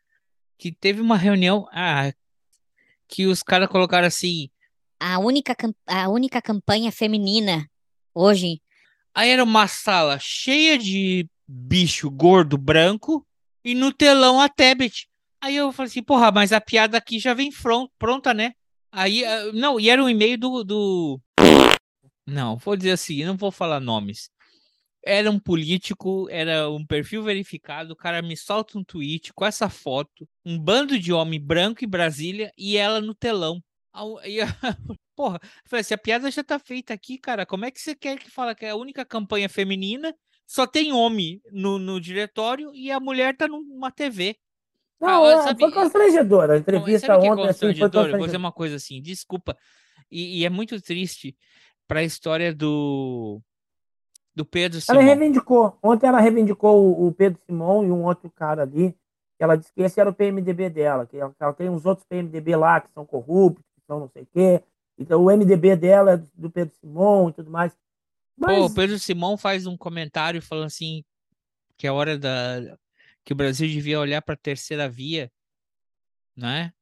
[0.58, 2.12] que teve uma reunião, ah,
[3.08, 4.48] que os caras colocaram assim,
[4.98, 7.66] A única, a única campanha feminina
[8.14, 8.60] hoje.
[9.14, 13.26] aí era uma sala cheia de bicho gordo branco
[13.64, 15.08] e no telão a Tebet.
[15.42, 17.50] Aí eu falei assim, porra, mas a piada aqui já vem
[17.98, 18.52] pronta, né?
[18.92, 21.20] Aí, ah, não, e era um e-mail do, do...
[22.30, 24.30] Não, vou dizer assim, não vou falar nomes.
[25.04, 29.68] Era um político, era um perfil verificado, o cara me solta um tweet com essa
[29.68, 33.62] foto, um bando de homem branco em Brasília e ela no telão.
[34.24, 34.38] E,
[35.16, 38.18] porra, falei assim, a piada já tá feita aqui, cara, como é que você quer
[38.18, 40.14] que fala que é a única campanha feminina,
[40.46, 44.36] só tem homem no, no diretório e a mulher tá numa TV.
[45.00, 46.52] Não, Ah, é, sabe- foi constrangedora.
[46.52, 47.86] A mas entrevista sabe o que é ontem assim, foi constrangedor?
[47.86, 48.38] Eu Vou dizer constrangedora.
[48.38, 49.56] uma coisa assim, desculpa.
[50.10, 51.36] E, e é muito triste
[51.90, 53.40] para a história do
[54.32, 55.02] do Pedro Ela Simão.
[55.02, 55.76] reivindicou.
[55.82, 58.96] Ontem ela reivindicou o, Pedro Simão e um outro cara ali.
[59.40, 61.04] Ela disse que esse era o PMDB dela.
[61.04, 64.08] Que ela, que ela tem uns outros PMDB lá que são corruptos, que são não
[64.08, 64.62] sei o quê.
[64.96, 67.72] Então o MDB dela é do- Pedro Simão e tudo mais.
[67.72, 71.02] Pô, Mas o Pedro Simão faz um comentário falando assim
[71.76, 72.78] que é hora da
[73.24, 75.28] que o Brasil devia olhar para a terceira via,
[76.36, 76.72] né?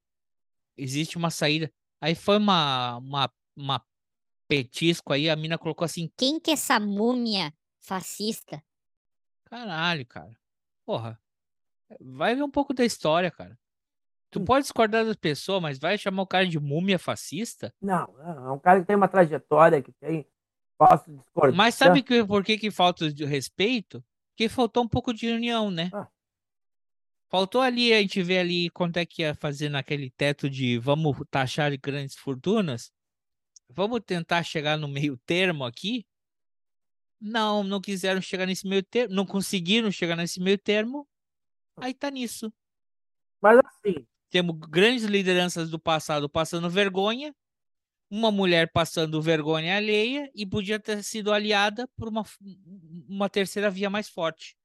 [0.76, 1.72] Existe uma saída.
[1.98, 3.82] Aí foi uma uma, uma
[4.48, 8.62] petisco aí, a mina colocou assim, Quem que é essa múmia fascista?
[9.44, 10.36] caralho, cara.
[10.84, 11.18] Porra.
[12.00, 13.58] Vai ver um pouco da história, cara.
[14.30, 17.72] Tu pode discordar das pessoas, mas vai chamar o cara de múmia fascista?
[17.80, 20.26] não, é um cara que tem uma trajetória, que tem.
[20.76, 21.56] Posso discordar.
[21.56, 24.04] Mas sabe que, por que, que falta de respeito?
[24.30, 25.90] Porque faltou um pouco de união, né?
[25.92, 26.06] Ah.
[27.30, 31.16] Faltou ali, a gente ver ali quanto é que ia fazer naquele teto de vamos
[31.30, 32.92] taxar grandes fortunas.
[33.68, 36.06] Vamos tentar chegar no meio termo aqui.
[37.20, 41.06] Não, não quiseram chegar nesse meio termo, não conseguiram chegar nesse meio termo.
[41.76, 42.52] Aí tá nisso.
[43.40, 47.34] Mas assim, Temos grandes lideranças do passado passando vergonha,
[48.10, 52.24] uma mulher passando vergonha alheia e podia ter sido aliada por uma,
[53.08, 54.56] uma terceira via mais forte.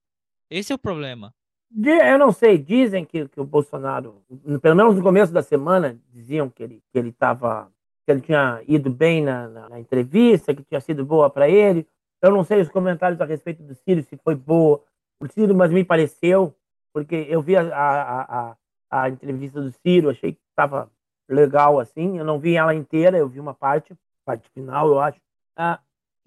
[0.50, 1.34] Esse é o problema.
[1.74, 4.22] eu não sei, dizem que, que o Bolsonaro,
[4.60, 7.72] pelo menos no começo da semana, diziam que ele que ele estava
[8.04, 11.86] que ele tinha ido bem na, na- na entrevista, que tinha sido boa para ele.
[12.22, 14.82] Eu não sei os comentários a respeito do Ciro, se foi boa
[15.20, 16.54] o Ciro, mas me pareceu,
[16.92, 18.56] porque eu vi a, a, a,
[18.90, 20.90] a entrevista do Ciro, achei que estava
[21.28, 22.18] legal assim.
[22.18, 25.18] Eu não vi ela inteira, eu vi uma parte, parte final, eu acho.
[25.56, 25.78] Ah,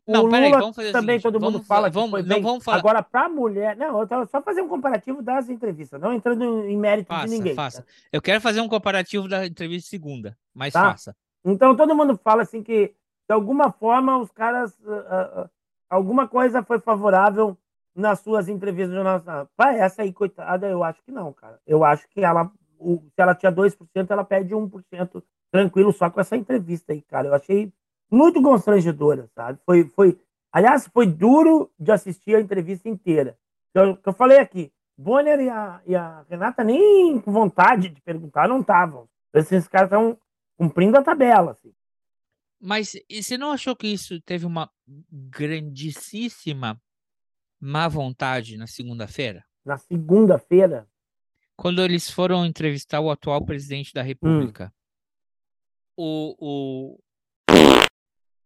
[0.08, 2.42] Não, peraí, vamos fazer também seguinte, todo mundo vamos- fala que vamos- não bem.
[2.42, 6.14] vamos falar- Agora, para mulher, não, eu tava só fazer um comparativo das entrevistas, não
[6.14, 7.54] entrando em mérito Faça, de ninguém.
[7.56, 7.82] faça.
[7.84, 7.88] tá?
[8.12, 10.92] Eu quero fazer um comparativo da entrevista segunda, mas Tá.
[10.92, 11.16] faça.
[11.46, 12.94] Então todo mundo fala assim que
[13.30, 15.50] de alguma forma os caras ah, ah,
[15.90, 17.58] alguma coisa foi favorável
[17.96, 19.50] nas suas entrevistas no Jornal Nacional.
[19.58, 21.60] Para essa aí, coitada, eu acho que não, cara.
[21.66, 26.20] Eu acho que ela, o- se ela tinha 2%, ela perde 1% tranquilo só com
[26.22, 27.28] essa entrevista aí, cara.
[27.28, 27.74] Eu achei
[28.12, 29.60] muito constrangedora, sabe?
[29.66, 30.20] Foi, foi,
[30.52, 33.36] aliás, foi duro de assistir a entrevista inteira.
[33.74, 38.00] Eu, que eu falei aqui, Bonner e a, e a Renata nem com vontade de
[38.02, 39.08] perguntar não estavam.
[39.34, 40.18] Esses caras estão
[40.58, 41.74] cumprindo a tabela, assim.
[42.60, 44.70] Mas e você não achou que isso teve uma
[45.12, 46.82] grandíssima
[47.60, 49.46] má vontade na segunda-feira?
[49.64, 50.88] Na segunda-feira,
[51.56, 53.94] Quando eles foram entrevistar o atual presidente Hum.
[53.96, 54.74] da República,
[55.96, 57.00] o, o,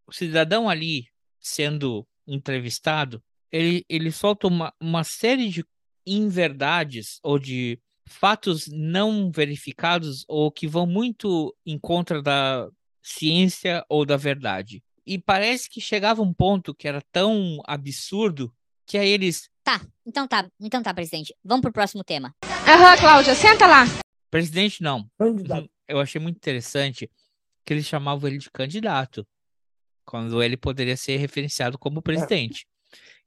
[0.06, 1.06] o cidadão ali
[1.40, 5.64] sendo entrevistado, ele, ele solta uma, uma série de
[6.06, 12.68] inverdades ou de fatos não verificados ou que vão muito em contra da
[13.02, 14.82] ciência ou da verdade.
[15.04, 18.54] E parece que chegava um ponto que era tão absurdo
[18.86, 19.48] que aí eles.
[19.64, 21.34] Tá, então tá, então tá, presidente.
[21.44, 22.34] Vamos pro próximo tema.
[22.66, 23.84] Aham, Cláudia, senta lá.
[24.30, 25.08] Presidente, não.
[25.18, 25.68] Candidato.
[25.88, 27.10] Eu achei muito interessante
[27.64, 29.26] que eles chamavam ele de candidato,
[30.04, 32.66] quando ele poderia ser referenciado como presidente.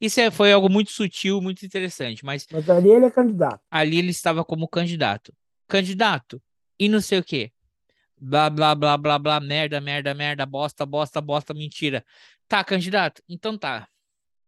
[0.00, 3.60] Isso é- foi algo muito sutil, muito interessante, mas Mas ali ele é candidato.
[3.70, 5.32] ali ele estava como candidato.
[5.68, 6.40] Candidato
[6.78, 7.50] e não sei o quê.
[8.18, 12.04] Blá, blá, blá, blá, blá, merda, merda, merda, bosta, bosta, bosta, mentira.
[12.48, 13.22] Tá, candidato?
[13.28, 13.86] Então tá.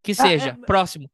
[0.03, 1.11] Que Ah, seja, é- próximo.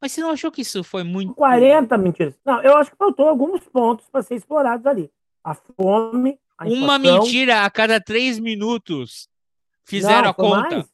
[0.00, 1.34] Mas você não achou que isso foi muito.
[1.34, 2.34] 40 mentiras.
[2.44, 5.10] Não, eu acho que faltou alguns pontos para ser explorados ali.
[5.44, 6.98] A fome, a Uma inflação.
[7.24, 9.28] mentira a cada três minutos.
[9.84, 10.76] Fizeram Não, a conta.
[10.76, 10.92] mais.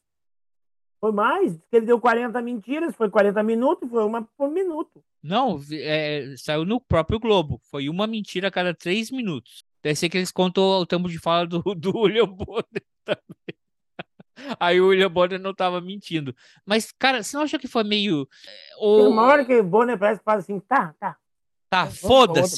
[0.99, 1.55] Foi mais.
[1.69, 5.03] Que Ele deu 40 mentiras, foi 40 minutos, foi uma por minuto.
[5.21, 7.59] Não, é, saiu no próprio Globo.
[7.63, 9.63] Foi uma mentira a cada três minutos.
[9.81, 13.59] Deve ser que eles contam o tempo de fala do, do William Bonner também.
[14.59, 16.35] Aí o William Bonner não tava mentindo.
[16.65, 18.27] Mas, cara, você não acha que foi meio.
[18.45, 19.09] é, Tem Ou...
[19.09, 21.17] uma hora que o Bonner parece que fala assim, tá, tá.
[21.69, 22.57] Tá, vamos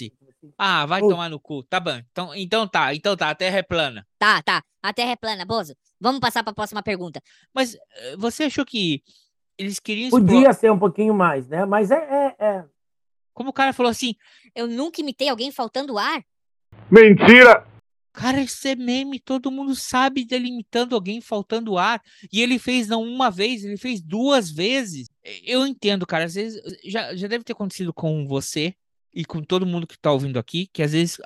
[0.57, 1.63] Ah, vai tomar no cu.
[1.63, 1.99] Tá bom.
[2.11, 4.07] Então, então tá, então tá, a terra é plana.
[4.17, 4.63] Tá, tá.
[4.83, 5.75] A Terra é plana, Bozo.
[5.99, 7.21] Vamos passar pra próxima pergunta.
[7.53, 9.03] Mas eh, você achou que
[9.57, 10.25] eles queriam explorar.
[10.25, 11.65] Podia ser um pouquinho mais, né?
[11.65, 11.95] Mas é,
[12.39, 12.65] é, é.
[13.33, 14.15] Como o cara falou assim,
[14.55, 16.23] Eu nunca imitei alguém faltando ar.
[16.89, 17.67] Mentira!
[18.13, 22.01] Cara, isso é meme, todo mundo sabe dele imitando alguém faltando ar.
[22.31, 25.07] E ele fez não uma vez, ele fez duas vezes.
[25.45, 28.75] Eu entendo, cara, às vezes já, já deve ter acontecido com você
[29.13, 31.17] e com todo mundo que tá ouvindo aqui, que às vezes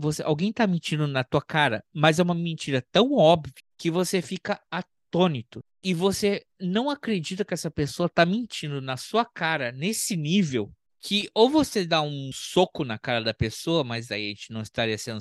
[0.00, 4.20] você, alguém tá mentindo na tua cara, mas é uma mentira tão óbvia que você
[4.20, 5.60] fica atônito.
[5.82, 11.30] E você não acredita que essa pessoa tá mentindo na sua cara nesse nível que
[11.32, 14.98] ou você dá um soco na cara da pessoa, mas aí a gente não estaria
[14.98, 15.20] sendo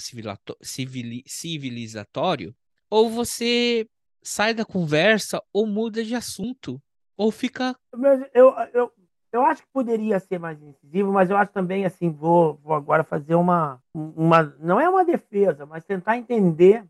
[0.62, 2.56] civili- civilizatório,
[2.90, 3.88] ou você
[4.24, 6.82] sai da conversa ou muda de assunto,
[7.16, 7.78] ou fica.
[7.96, 8.92] Mas eu, eu,
[9.32, 13.04] eu acho que poderia ser mais incisivo, mas eu acho também assim, vou, vou agora
[13.04, 14.56] fazer uma, uma.
[14.60, 16.84] Não é uma defesa, mas tentar entender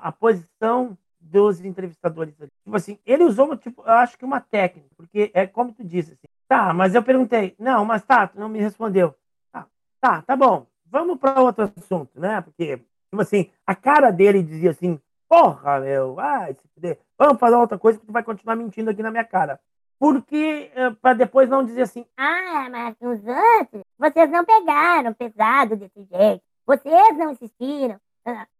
[0.00, 2.34] a posição dos entrevistadores.
[2.34, 6.12] Tipo assim, ele usou, tipo, eu acho que uma técnica, porque é como tu disse,
[6.12, 9.14] assim, tá, mas eu perguntei, não, mas tá, tu não me respondeu.
[9.52, 9.66] Tá,
[10.00, 12.40] tá, tá bom, vamos para outro assunto, né?
[12.40, 17.60] Porque, tipo assim, a cara dele dizia assim, porra, meu, ai, se fuder, vamos falar
[17.60, 19.60] outra coisa que tu vai continuar mentindo aqui na minha cara.
[19.98, 26.04] Porque, para depois não dizer assim, Ah, mas os outros, vocês não pegaram pesado desse
[26.04, 26.42] jeito.
[26.66, 27.98] Vocês não insistiram.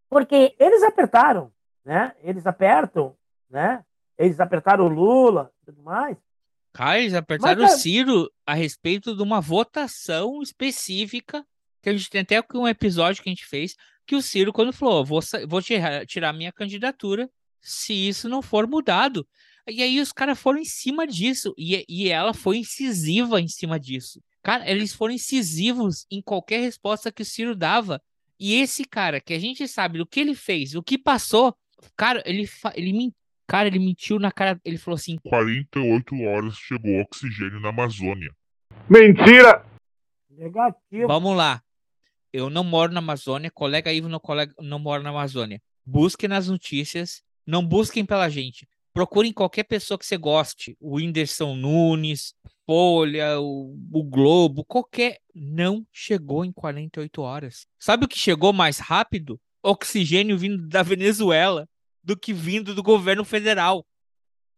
[0.09, 1.53] Porque eles apertaram,
[1.85, 2.13] né?
[2.23, 3.15] Eles apertam,
[3.51, 3.85] né?
[4.17, 6.17] Eles apertaram o Lula e tudo mais.
[6.73, 11.45] Cara, eles apertaram Mas, o cara- Ciro a respeito de uma votação específica,
[11.83, 13.75] que a gente tem até um episódio que a gente fez,
[14.07, 17.29] que o Ciro, quando falou, vou, vou tirar, tirar minha candidatura
[17.61, 19.27] se isso não for mudado.
[19.69, 23.81] E aí os caras foram em cima disso, e, e ela foi incisiva em cima
[23.81, 24.23] disso.
[24.43, 28.01] Cara, eles foram incisivos em qualquer resposta que o Ciro dava.
[28.39, 31.57] E esse cara, que a gente sabe do que ele fez, o que passou,
[31.97, 33.15] cara, ele, ele, men-
[33.47, 38.31] cara, ele mentiu na cara, ele falou assim, 48 horas chegou oxigênio na Amazônia.
[38.89, 39.65] Mentira!
[40.31, 41.09] Negativo.
[41.09, 41.63] Vamos lá.
[42.33, 45.61] Eu não moro na Amazônia, colega Ivo não, colega, não mora na Amazônia.
[45.85, 48.69] Busquem nas notícias, não busquem pela gente.
[48.97, 50.75] Procurem qualquer pessoa que você goste.
[50.81, 52.33] O Whindersson Nunes,
[52.65, 55.19] Folha, o, o Globo, qualquer.
[55.35, 57.67] Não chegou em 48 horas.
[57.79, 59.39] Sabe o que chegou mais rápido?
[59.63, 61.69] Oxigênio vindo da Venezuela
[62.03, 63.85] do que vindo do governo federal.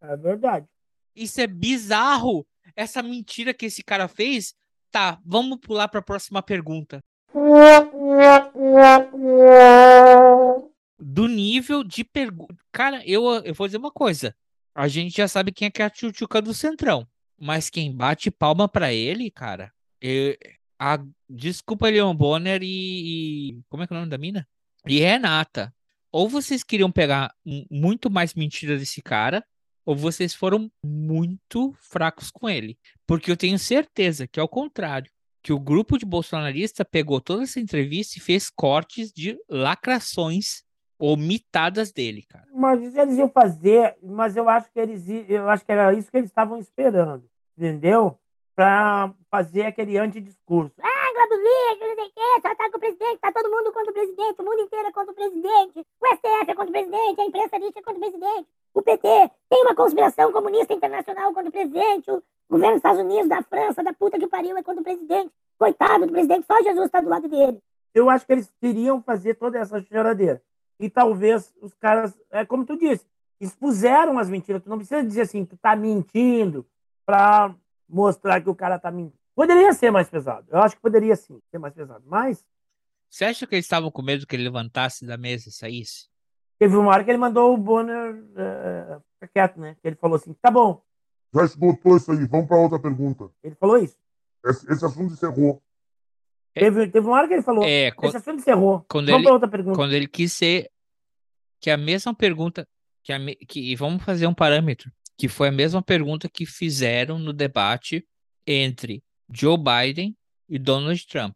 [0.00, 0.68] É verdade.
[1.16, 2.46] Isso é bizarro.
[2.76, 4.54] Essa mentira que esse cara fez.
[4.92, 7.02] Tá, vamos pular para a próxima pergunta.
[10.98, 12.56] Do nível de pergunta.
[12.72, 14.34] Cara, eu, eu vou dizer uma coisa.
[14.74, 17.06] A gente já sabe quem é que é a tchutchuca do Centrão.
[17.40, 19.72] Mas quem bate palma pra ele, cara.
[20.00, 20.36] eu-
[20.80, 24.46] a, desculpa, Leon Bonner e, e- Como é que é o nome da mina?
[24.86, 25.74] E Renata.
[26.12, 27.32] Ou vocês queriam pegar
[27.70, 29.44] muito mais mentira desse cara,
[29.84, 32.78] ou vocês foram muito fracos com ele.
[33.06, 35.10] Porque eu tenho certeza que, ao contrário,
[35.42, 40.62] que o grupo de bolsonarista pegou toda essa entrevista e fez cortes de lacrações
[40.98, 42.46] ou mitadas dele, cara.
[42.52, 46.16] Mas eles iam fazer, mas eu acho que eles eu acho que era isso que
[46.16, 47.24] eles estavam esperando,
[47.56, 48.18] entendeu?
[48.54, 50.74] Para fazer aquele antidiscurso.
[50.82, 53.90] Ah, Globo Vídeo, não sei o quê, só ataca o presidente, tá todo mundo contra
[53.90, 57.20] o presidente, o mundo inteiro é contra o presidente, o STF é contra o presidente,
[57.20, 61.48] a imprensa que é contra o presidente, o PT tem uma conspiração comunista internacional contra
[61.48, 64.80] o presidente, o governo dos Estados Unidos, da França, da puta que pariu é contra
[64.80, 65.30] o presidente.
[65.58, 67.60] Coitado do presidente, só Jesus tá do lado dele.
[67.94, 70.40] Eu acho que eles queriam fazer toda essa choradeira.
[70.78, 73.04] E talvez os caras, é como tu disse,
[73.40, 74.62] expuseram as mentiras.
[74.62, 76.66] Tu não precisa dizer assim, tu tá mentindo
[77.04, 77.54] pra
[77.88, 79.18] mostrar que o cara tá mentindo.
[79.34, 80.46] Poderia ser mais pesado.
[80.50, 82.04] Eu acho que poderia sim ser mais pesado.
[82.06, 82.44] Mas
[83.08, 86.08] Você acha que eles estavam com medo que ele levantasse da mesa e saísse?
[86.58, 89.76] teve uma hora que ele mandou o Bonner eh, ficar quieto, né?
[89.84, 90.82] Ele falou assim: tá bom.
[91.32, 93.30] Já esgotou isso aí, vamos para outra pergunta.
[93.42, 93.96] Ele falou isso.
[94.44, 95.62] Esse, esse assunto encerrou.
[96.58, 98.84] Teve, teve uma hora que ele falou: É, co- esse assunto encerrou.
[98.88, 99.76] quando Vamos ele, pra outra pergunta.
[99.76, 100.70] quando ele quis ser
[101.60, 102.66] que a mesma pergunta
[103.02, 103.18] que, a,
[103.48, 108.06] que e vamos fazer um parâmetro que foi a mesma pergunta que fizeram no debate
[108.46, 110.16] entre Joe Biden
[110.48, 111.34] e Donald Trump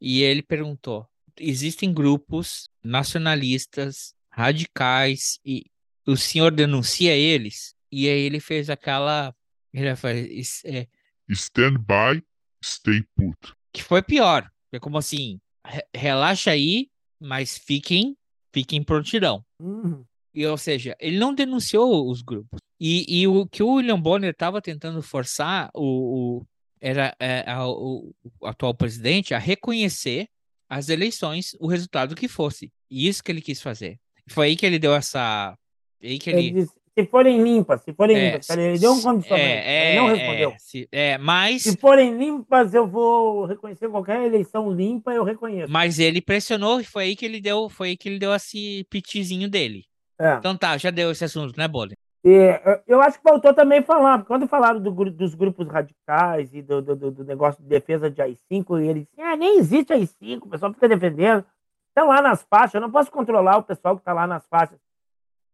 [0.00, 1.06] e ele perguntou
[1.38, 5.66] existem grupos nacionalistas radicais e
[6.06, 9.34] o senhor denuncia eles e aí ele fez aquela
[9.72, 10.86] ele fez, é,
[11.28, 12.22] Stand by,
[12.64, 13.36] stay put.
[13.72, 14.48] que foi pior.
[14.72, 16.88] É como assim, re- relaxa aí,
[17.20, 18.16] mas fiquem,
[18.52, 19.44] fiquem em prontidão.
[19.60, 20.04] Uhum.
[20.34, 22.60] E, ou seja, ele não denunciou os grupos.
[22.78, 26.46] E, e o que o William Bonner estava tentando forçar o, o-
[26.80, 30.28] era é, a- o, o atual presidente a reconhecer
[30.68, 32.70] as eleições, o resultado que fosse.
[32.90, 33.98] E isso que ele quis fazer.
[34.28, 35.56] Foi aí que ele deu essa.
[36.02, 36.66] Aí que Ele ele.
[36.96, 38.48] Disse: se forem limpas, se forem É, limpas.
[38.50, 39.28] Ele deu um condicionamento.
[39.66, 40.50] é, ele não é, respondeu.
[40.50, 41.62] é, se- é, mas.
[41.62, 45.70] Se forem limpas, eu vou reconhecer qualquer eleição limpa, eu reconheço.
[45.72, 48.84] Mas ele pressionou e foi aí que ele deu, foi aí que ele deu esse
[48.90, 49.84] pitizinho dele.
[50.18, 50.34] É.
[50.34, 51.94] Então tá, já deu esse assunto, né, Bolin?
[52.24, 56.60] E, eu- acho que faltou também falar, porque quando falaram do dos grupos radicais e
[56.60, 60.38] do, do, do- negócio de defesa de AI-5, e eles disseram, ah, nem existe AI-5,
[60.42, 61.44] o pessoal fica defendendo.
[61.88, 64.76] Estão lá nas faixas, eu não posso controlar o pessoal que está lá nas faixas.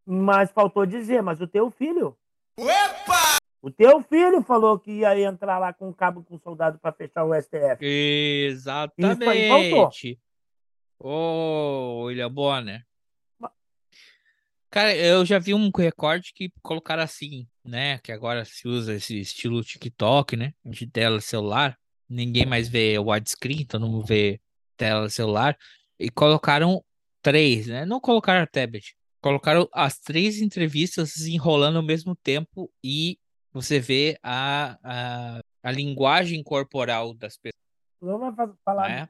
[0.05, 2.17] Mas faltou dizer, mas o teu filho.
[3.62, 7.25] O teu filho falou que ia entrar lá com um cabo com soldado para fechar
[7.25, 7.79] o STF.
[7.81, 10.19] Exatamente.
[10.99, 12.85] Ô, William Bonner.
[14.69, 17.99] Cara, eu já vi um recorde que colocaram assim, né?
[17.99, 20.55] Que agora se usa esse estilo TikTok, né?
[20.65, 21.79] De tela celular.
[22.09, 24.41] Ninguém mais vê widescreen, todo mundo vê
[24.77, 25.57] tela celular.
[25.99, 26.83] E colocaram
[27.21, 27.85] três, né?
[27.85, 28.97] Não colocaram tablet.
[29.23, 33.19] Colocaram as três entrevistas enrolando ao mesmo tempo e
[33.53, 37.63] você vê a, a, a linguagem corporal das pessoas.
[38.01, 38.89] Não vai fa- falar.
[38.89, 39.09] né?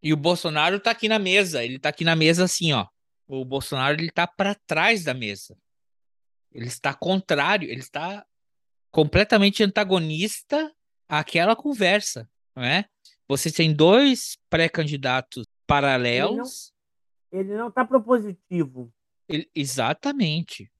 [0.00, 1.64] E o Bolsonaro tá aqui na mesa.
[1.64, 2.86] Ele tá aqui na mesa assim, ó.
[3.26, 5.58] O Bolsonaro ele tá para trás da mesa.
[6.52, 8.24] Ele está contrário, ele está
[8.90, 10.72] completamente antagonista
[11.08, 12.88] àquela conversa, não é?
[13.28, 16.72] Você tem dois pré-candidatos paralelos.
[17.30, 18.90] Ele não está propositivo.
[19.28, 20.70] Ele- exatamente.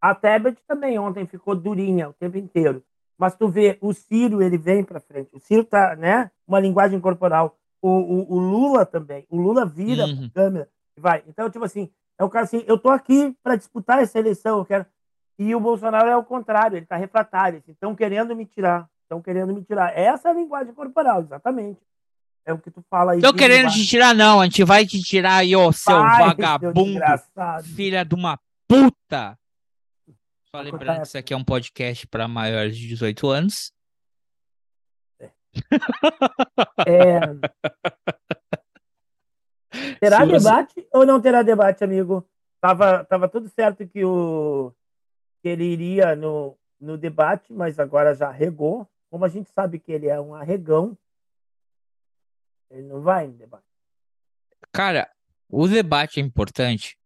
[0.00, 2.82] A Tebet também ontem ficou durinha o tempo inteiro.
[3.16, 5.30] Mas tu vê, o Ciro, ele vem para frente.
[5.32, 6.30] O Ciro tá, né?
[6.46, 7.56] Uma linguagem corporal.
[7.80, 9.26] O, o, o Lula também.
[9.30, 10.28] O Lula vira Uhum.
[10.30, 11.22] pra câmera e vai.
[11.28, 14.64] Então, tipo assim, é o cara assim, eu tô aqui para disputar essa eleição, eu
[14.64, 14.86] quero.
[15.38, 17.58] E o Bolsonaro é o contrário, ele tá refratário.
[17.58, 18.88] Assim, Estão querendo me tirar.
[19.02, 19.96] Estão querendo me tirar.
[19.96, 21.80] Essa é a linguagem corporal, exatamente.
[22.44, 23.20] É o que tu fala aí.
[23.20, 23.82] Tô querendo linguagem.
[23.84, 24.40] te tirar, não.
[24.40, 26.84] A gente vai te tirar aí, ô seu Vai, seu vagabundo.
[26.84, 27.64] desgraçado.
[27.68, 29.38] Filha de uma puta.
[30.54, 33.72] Só Vou lembrando que isso aqui é um podcast para maiores de 18 anos.
[36.86, 37.20] É...
[40.00, 42.26] Terá Se você- debate ou não terá debate, amigo?
[42.60, 44.72] Tava, tava tudo certo que, o,
[45.42, 48.86] que ele iria no, no debate, mas agora já regou.
[49.10, 50.96] Como a gente sabe que ele é um arregão,
[52.72, 53.64] ele não vai no debate.
[54.72, 55.08] Cara,
[55.48, 56.96] o debate é importante.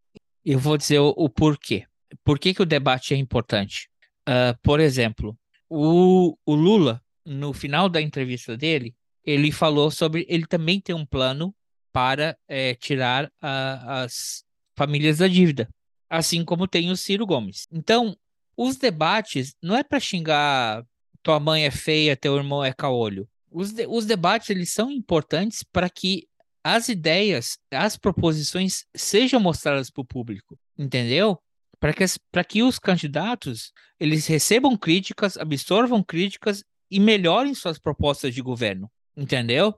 [0.44, 1.86] Eu vou dizer o, o porquê.
[2.24, 3.88] Por que que o debate é importante?
[4.24, 5.36] Ah, por exemplo,
[5.68, 11.04] o, o Lula, no final da entrevista dele, ele falou sobre ele também tem um
[11.04, 11.54] plano
[11.92, 14.44] para eh, tirar a- as
[14.76, 15.68] famílias da dívida,
[16.08, 17.66] assim como tem o Ciro Gomes.
[17.72, 18.16] Então,
[18.56, 20.84] os debates não é para xingar
[21.22, 23.28] tua mãe é feia, teu irmão é caolho.
[23.58, 26.28] Os, de- os debates eles são importantes para que
[26.62, 31.38] as ideias, as proposições sejam mostradas para o público, entendeu?
[31.80, 32.04] Para que,
[32.48, 39.74] que os candidatos eles recebam críticas, absorvam críticas e melhorem suas propostas de governo, entendeu?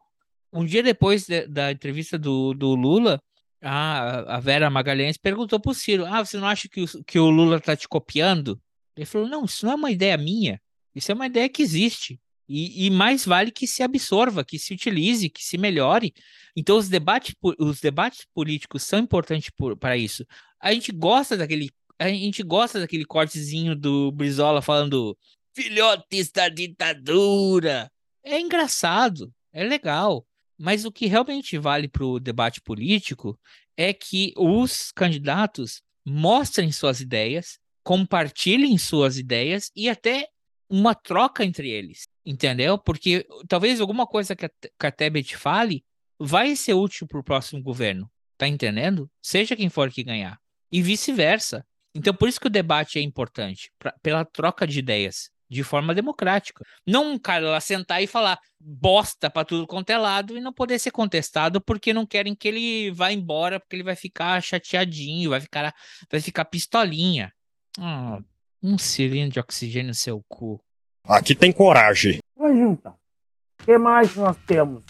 [0.52, 3.22] Um dia depois de- da entrevista do, do Lula,
[3.62, 7.18] a, a Vera Magalhães perguntou para o Ciro: Ah, você não acha que o, que
[7.20, 8.60] o Lula está te copiando?
[8.96, 10.60] Ele falou: Não, isso não é uma ideia minha,
[10.96, 12.20] isso é uma ideia que existe.
[12.48, 16.14] E, e mais vale que se absorva, que se utilize, que se melhore.
[16.56, 20.24] Então, os debates, os debates políticos são importantes para isso.
[20.60, 25.16] A gente gosta daquele, a gente gosta daquele cortezinho do Brizola falando
[25.54, 27.90] filhotes da ditadura.
[28.24, 30.26] É engraçado, é legal.
[30.58, 33.38] Mas o que realmente vale para o debate político
[33.76, 40.28] é que os candidatos mostrem suas ideias, compartilhem suas ideias e até
[40.68, 42.76] uma troca entre eles, entendeu?
[42.76, 45.82] Porque talvez alguma coisa que a, que a Tebet fale
[46.18, 49.10] vai ser útil para o próximo governo, tá entendendo?
[49.22, 50.38] Seja quem for que ganhar.
[50.70, 51.66] E vice-versa.
[51.94, 55.94] Então, por isso que o debate é importante, pra, pela troca de ideias, de forma
[55.94, 56.62] democrática.
[56.86, 60.52] Não um cara lá sentar e falar bosta para tudo quanto é lado e não
[60.52, 65.30] poder ser contestado porque não querem que ele vá embora, porque ele vai ficar chateadinho,
[65.30, 65.74] vai ficar,
[66.10, 67.32] vai ficar pistolinha.
[67.78, 68.18] Ah,
[68.62, 70.62] um cilindro de oxigênio no seu cu.
[71.08, 72.18] Aqui tem coragem.
[72.38, 74.84] Mas então, o que mais nós temos?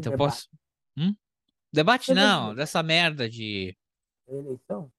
[0.00, 0.30] Então debate.
[0.30, 0.48] posso.
[0.96, 1.14] Hum?
[1.72, 3.76] Debate não, dessa merda de
[4.28, 4.90] Eleição?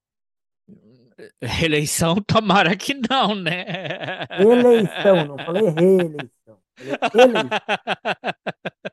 [1.64, 4.26] eleição, tomara que não, né?
[4.40, 6.60] Eleição, não falei reeleição.
[7.12, 7.50] Falei eleição.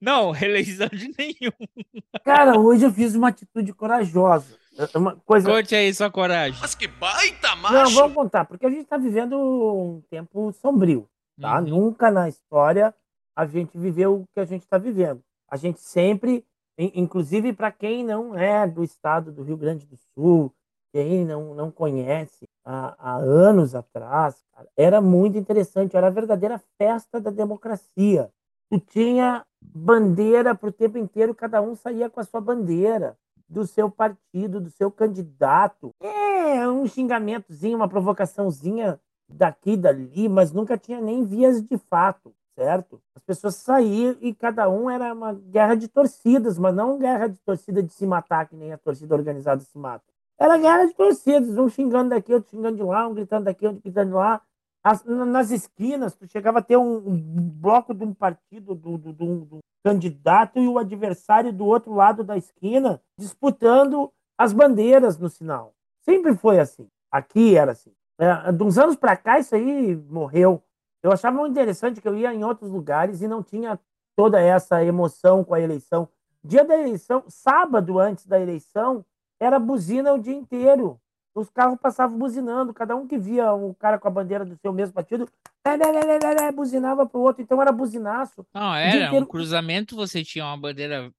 [0.00, 2.02] Não, reeleição de nenhum.
[2.24, 4.56] Cara, hoje eu fiz uma atitude corajosa.
[4.78, 5.50] É Uma coisa.
[5.50, 6.58] Conte aí sua coragem.
[6.60, 7.94] Mas que baita Não, macho!
[7.94, 11.08] vamos contar, porque a gente está vivendo um tempo sombrio,
[11.40, 11.58] tá?
[11.58, 11.66] Uhum.
[11.66, 12.94] Nunca na história
[13.36, 15.20] a gente viveu o que a gente está vivendo.
[15.48, 16.44] A gente sempre,
[16.78, 20.52] in- inclusive para quem não é do estado do Rio Grande do Sul,
[20.92, 26.60] quem não, não conhece, há, há anos atrás, cara, era muito interessante, era a verdadeira
[26.76, 28.30] festa da democracia.
[28.70, 33.16] Tu tinha bandeira para o tempo inteiro, cada um saía com a sua bandeira
[33.48, 35.90] do seu partido, do seu candidato.
[36.00, 43.00] É, um xingamentozinho, uma provocaçãozinha daqui dali, mas nunca tinha nem vias de fato, certo?
[43.16, 47.38] As pessoas saíam e cada um era uma guerra de torcidas, mas não guerra de
[47.40, 50.04] torcida de se matar, que nem a torcida organizada se mata.
[50.38, 53.82] Era guerra de torcidas, um xingando daqui, outro xingando de lá, um gritando daqui, outro
[53.82, 54.40] gritando de lá.
[54.84, 58.96] As- na- nas esquinas, tu chegava a ter um, um bloco de um partido, do,
[58.98, 65.18] do, do- do candidato e o adversário do outro lado da esquina disputando as bandeiras
[65.18, 65.74] no sinal.
[66.04, 66.86] Sempre foi assim.
[67.10, 67.92] Aqui era assim.
[68.18, 70.62] É, de uns anos para cá, isso aí morreu.
[71.02, 73.78] Eu achava muito interessante que eu ia em outros lugares e não tinha
[74.16, 76.08] toda essa emoção com a eleição.
[76.44, 79.04] Dia da eleição, sábado antes da eleição,
[79.40, 81.00] era buzina o dia inteiro.
[81.34, 84.72] Os carros passavam buzinando, cada um que via um cara com a bandeira do seu
[84.72, 85.26] mesmo partido,
[86.52, 88.46] buzinava pro outro, então era buzinaço.
[88.52, 91.10] Não, O era um cruzamento, você tinha uma bandeira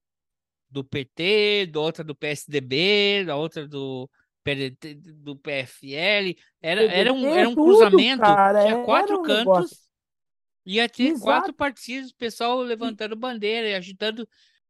[0.70, 4.10] do PT, da outra do PSDB, da outra do
[5.16, 6.38] do PFL.
[6.62, 9.78] Era, era um, era um cruzamento, cara, tinha era quatro um cantos, negócio.
[10.66, 11.24] ia ter Exato.
[11.24, 14.28] quatro partidos, o pessoal levantando bandeira e agitando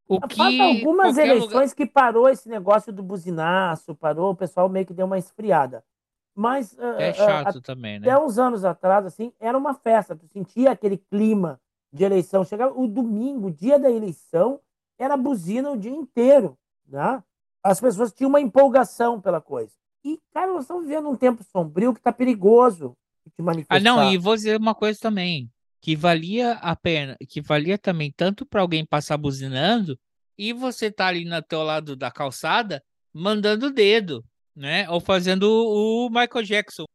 [0.08, 1.76] o que algumas eleições lugar...
[1.76, 5.84] que parou esse negócio do buzinaço, parou, o pessoal meio que deu uma esfriada.
[6.36, 8.10] Mas ah, É ah, chato também, né?
[8.10, 10.16] até uns anos atrás, assim, era uma festa.
[10.16, 11.60] Tu sentia aquele clima
[11.92, 12.44] de eleição.
[12.44, 14.60] Chegava o domingo, dia da eleição,
[14.98, 16.58] era buzina o dia inteiro,
[16.88, 17.24] né?
[17.64, 19.72] As pessoas tinham uma empolgação pela coisa.
[20.04, 22.96] E, cara, nós estamos vivendo um tempo sombrio que tá perigoso
[23.38, 23.78] de manifestar.
[23.78, 25.50] Ah, não, e vou dizer uma coisa também,
[25.80, 29.98] que valia a pena, que valia também tanto para alguém passar buzinando
[30.38, 32.84] e você tá ali no teu lado da calçada
[33.14, 34.90] mandando o dedo, né?
[34.90, 36.86] Ou fazendo o Michael Jackson.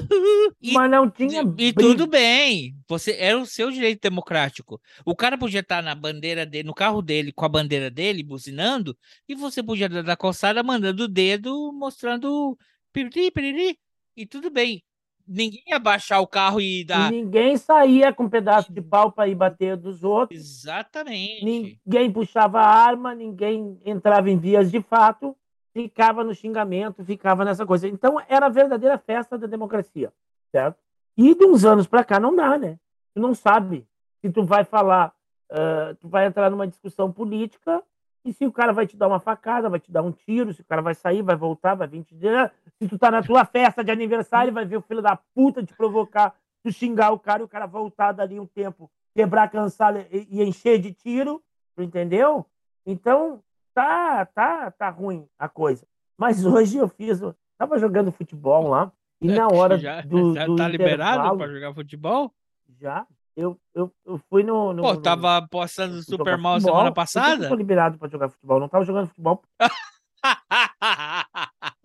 [0.60, 1.80] E, Mas não tinha e briga.
[1.80, 4.80] tudo bem, você era o seu direito democrático.
[5.04, 8.96] O cara podia estar na bandeira dele, no carro dele, com a bandeira dele, buzinando,
[9.28, 12.56] e você podia estar da calçada mandando o dedo, mostrando
[12.92, 13.78] piriri, piriri,
[14.16, 14.82] e tudo bem.
[15.30, 17.12] Ninguém ia baixar o carro e E dar.
[17.12, 20.40] ninguém saía com um pedaço de pau para ir bater dos outros.
[20.40, 21.44] Exatamente.
[21.86, 25.36] Ninguém puxava arma, ninguém entrava em vias de fato,
[25.78, 27.86] ficava no xingamento, ficava nessa coisa.
[27.86, 30.12] Então era a verdadeira festa da democracia,
[30.50, 30.76] certo?
[31.16, 32.78] E de uns anos para cá não dá, né?
[33.14, 33.86] Tu não sabe
[34.20, 35.14] se tu vai falar,
[35.50, 37.80] ah, tu vai entrar numa discussão política
[38.24, 40.62] e se o cara vai te dar uma facada, vai te dar um tiro, se
[40.62, 43.44] o cara vai sair, vai voltar, vai vir te dizer, se tu tá na tua
[43.44, 47.42] festa de aniversário, vai ver o filho da puta te provocar, tu xingar o cara
[47.42, 51.40] e o cara voltar dali um tempo, quebrar, cansar e, e encher de tiro,
[51.78, 52.44] entendeu?
[52.84, 53.40] Então,
[53.78, 55.86] tá, tá, tá ruim a coisa.
[56.16, 60.46] Mas hoje eu fiz, eu tava jogando futebol lá, e na hora já, do, já
[60.46, 62.32] do tá liberado pra jogar futebol?
[62.80, 63.06] já,
[63.36, 64.72] eu, eu, eu fui no...
[64.72, 66.72] no Pô, no- tava postando super mal futebol.
[66.74, 67.48] semana eu passada?
[67.48, 69.42] tô liberado pra jogar futebol, não tava jogando futebol.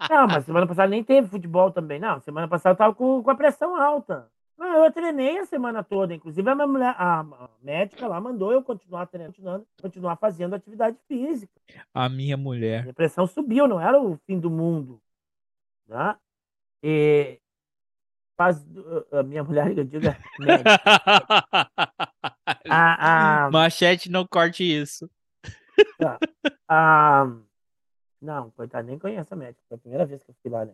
[0.09, 1.99] Não, mas semana passada nem teve futebol também.
[1.99, 4.27] Não, semana passada eu tava com, com a pressão alta.
[4.57, 6.13] Não, eu treinei a semana toda.
[6.13, 10.97] Inclusive, a minha mulher, a, a médica lá mandou eu continuar treinando, continuar fazendo atividade
[11.07, 11.53] física.
[11.93, 12.83] A minha mulher.
[12.83, 15.01] Minha pressão subiu, não era o fim do mundo.
[15.87, 16.17] Tá?
[16.81, 17.39] E
[18.37, 18.65] faz,
[19.11, 20.69] a minha mulher, eu digo, é médica.
[22.69, 25.09] A, a, Machete, não corte isso.
[25.97, 26.17] Tá.
[26.67, 27.25] Ah,
[28.21, 29.63] não, coitado, nem conheço a médica.
[29.67, 30.73] Foi a primeira vez que eu fui lá, né?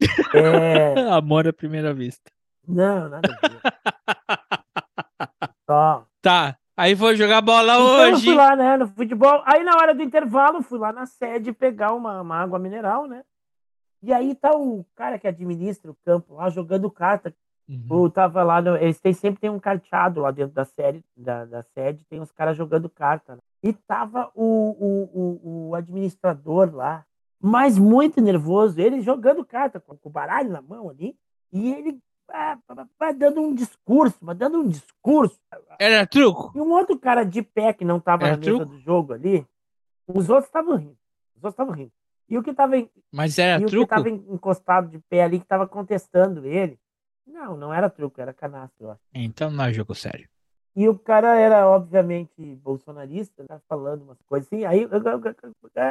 [0.34, 2.30] É, Amor à primeira vista.
[2.68, 3.60] Não, nada a ver.
[5.66, 6.06] Só.
[6.22, 8.24] Tá, aí vou jogar bola Então eu hoje.
[8.26, 9.42] fui lá, né, no futebol.
[9.44, 13.22] Aí na hora do intervalo, fui lá na sede pegar uma, uma água mineral, né?
[14.02, 17.34] E aí tá o cara que administra o campo lá jogando carta.
[17.68, 18.04] Uhum.
[18.04, 21.44] Eu tava lá, no- eles têm, sempre tem um carteado lá dentro da série, da,
[21.44, 23.34] da sede, tem uns caras jogando carta.
[23.34, 23.40] né?
[23.62, 27.04] E tava o, o, o, o administrador lá,
[27.40, 31.14] mas muito nervoso, ele jogando carta, com, com o baralho na mão ali,
[31.52, 31.98] e ele
[33.16, 35.38] dando um discurso, mas dando um discurso.
[35.78, 36.52] Era truco?
[36.54, 38.72] E um outro cara de pé que não tava Era na mesa truco?
[38.72, 39.46] do jogo ali,
[40.06, 40.96] os outros estavam rindo.
[41.36, 41.92] Os outros estavam rindo.
[42.28, 43.88] E o que tava, em- Mas era e o que truco?
[43.88, 46.78] tava en- encostado de pé ali, que tava contestando ele,
[47.26, 49.00] não, não era truco, era canastro, eu acho.
[49.14, 50.28] Então não é jogo sério.
[50.76, 54.64] E o cara era, obviamente, bolsonarista, né, falando umas coisas assim.
[54.64, 54.86] Aí,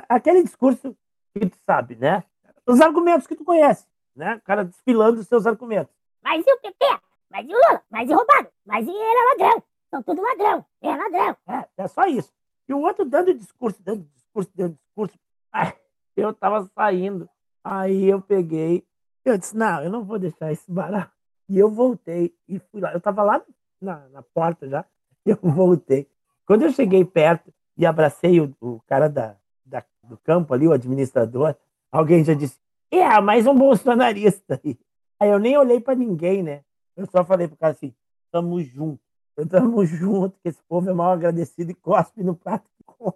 [0.08, 0.96] aquele discurso
[1.34, 2.24] que tu sabe, né?
[2.66, 3.86] Os argumentos que tu conhece,
[4.16, 4.36] né?
[4.36, 5.94] O cara desfilando os seus argumentos.
[6.28, 6.86] Mas e o PT?
[7.32, 7.82] Mas e o Lula?
[7.90, 8.50] Mas e roubado?
[8.66, 9.64] Mas e ele é ladrão?
[9.90, 10.66] São tudo ladrão.
[10.82, 11.38] É ladrão.
[11.48, 12.30] É, é só isso.
[12.68, 15.18] E o outro dando discurso, dando discurso, dando discurso.
[15.54, 15.74] Ai,
[16.18, 17.30] eu tava saindo.
[17.64, 18.86] Aí eu peguei.
[19.24, 21.12] Eu disse, não, eu não vou deixar isso barato.
[21.48, 22.92] E eu voltei e fui lá.
[22.94, 23.42] Eu tava lá
[23.80, 24.84] na, na porta já.
[25.26, 26.10] Eu voltei.
[26.46, 30.72] Quando eu cheguei perto e abracei o, o cara da, da- do campo ali, o
[30.74, 31.54] administrador,
[31.92, 32.58] alguém já disse,
[32.90, 34.78] é, mais um bolsonarista aí.
[35.20, 36.64] Aí eu nem olhei pra ninguém, né?
[36.96, 37.94] Eu só falei pro cara assim,
[38.32, 39.02] tamo junto.
[39.50, 43.12] Tamo junto, que esse povo é mal agradecido e cospe no prato come.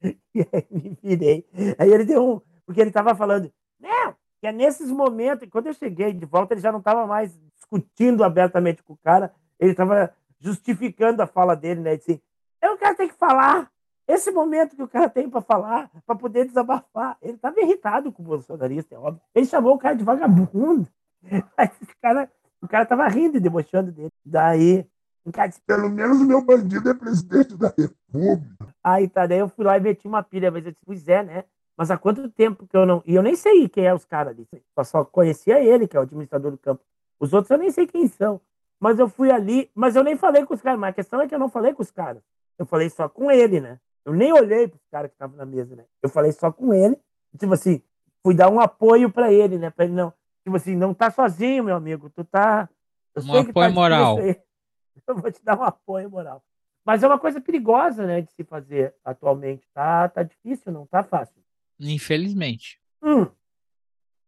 [0.34, 1.46] E aí me virei.
[1.78, 2.40] Aí ele deu um.
[2.64, 6.60] Porque ele tava falando, não, que é nesses momentos, quando eu cheguei de volta, ele
[6.60, 11.80] já não tava mais discutindo abertamente com o cara, ele tava justificando a fala dele,
[11.80, 11.90] né?
[11.90, 12.22] Ele disse,
[12.60, 13.70] é o cara tem que falar.
[14.06, 17.16] Esse momento que o cara tem para falar, para poder desabafar.
[17.20, 19.20] Ele tava irritado com o bolsonarista, é óbvio.
[19.34, 20.86] Ele chamou o cara de vagabundo.
[21.56, 24.10] Aí esse cara, o cara tava rindo e debochando dele.
[24.24, 24.86] Daí,
[25.24, 28.74] o cara disse, Pelo menos o meu bandido é presidente da República.
[28.82, 31.22] Aí tá, daí eu fui lá e meti uma pilha, mas eu disse, pois é,
[31.22, 31.44] né?
[31.76, 33.02] Mas há quanto tempo que eu não.
[33.04, 34.46] E eu nem sei quem é os caras ali.
[34.76, 36.82] Eu só conhecia ele, que é o administrador do campo.
[37.20, 38.40] Os outros eu nem sei quem são.
[38.80, 40.78] Mas eu fui ali, mas eu nem falei com os caras.
[40.78, 42.22] Mas a questão é que eu não falei com os caras.
[42.58, 43.78] Eu falei só com ele, né?
[44.04, 45.84] Eu nem olhei pros caras que estavam na mesa, né?
[46.02, 46.96] Eu falei só com ele.
[47.38, 47.82] Tipo assim,
[48.22, 49.68] fui dar um apoio pra ele, né?
[49.68, 50.12] Pra ele não.
[50.46, 52.08] Tipo assim, não tá sozinho, meu amigo.
[52.08, 52.68] Tu tá.
[53.16, 54.16] Eu Um que apoio tá moral.
[55.08, 56.40] Eu vou te dar um apoio moral.
[56.84, 59.66] Mas é uma coisa perigosa, né, de se fazer atualmente.
[59.74, 61.42] Tá, tá difícil, não tá fácil.
[61.80, 62.80] Infelizmente.
[63.02, 63.26] Hum,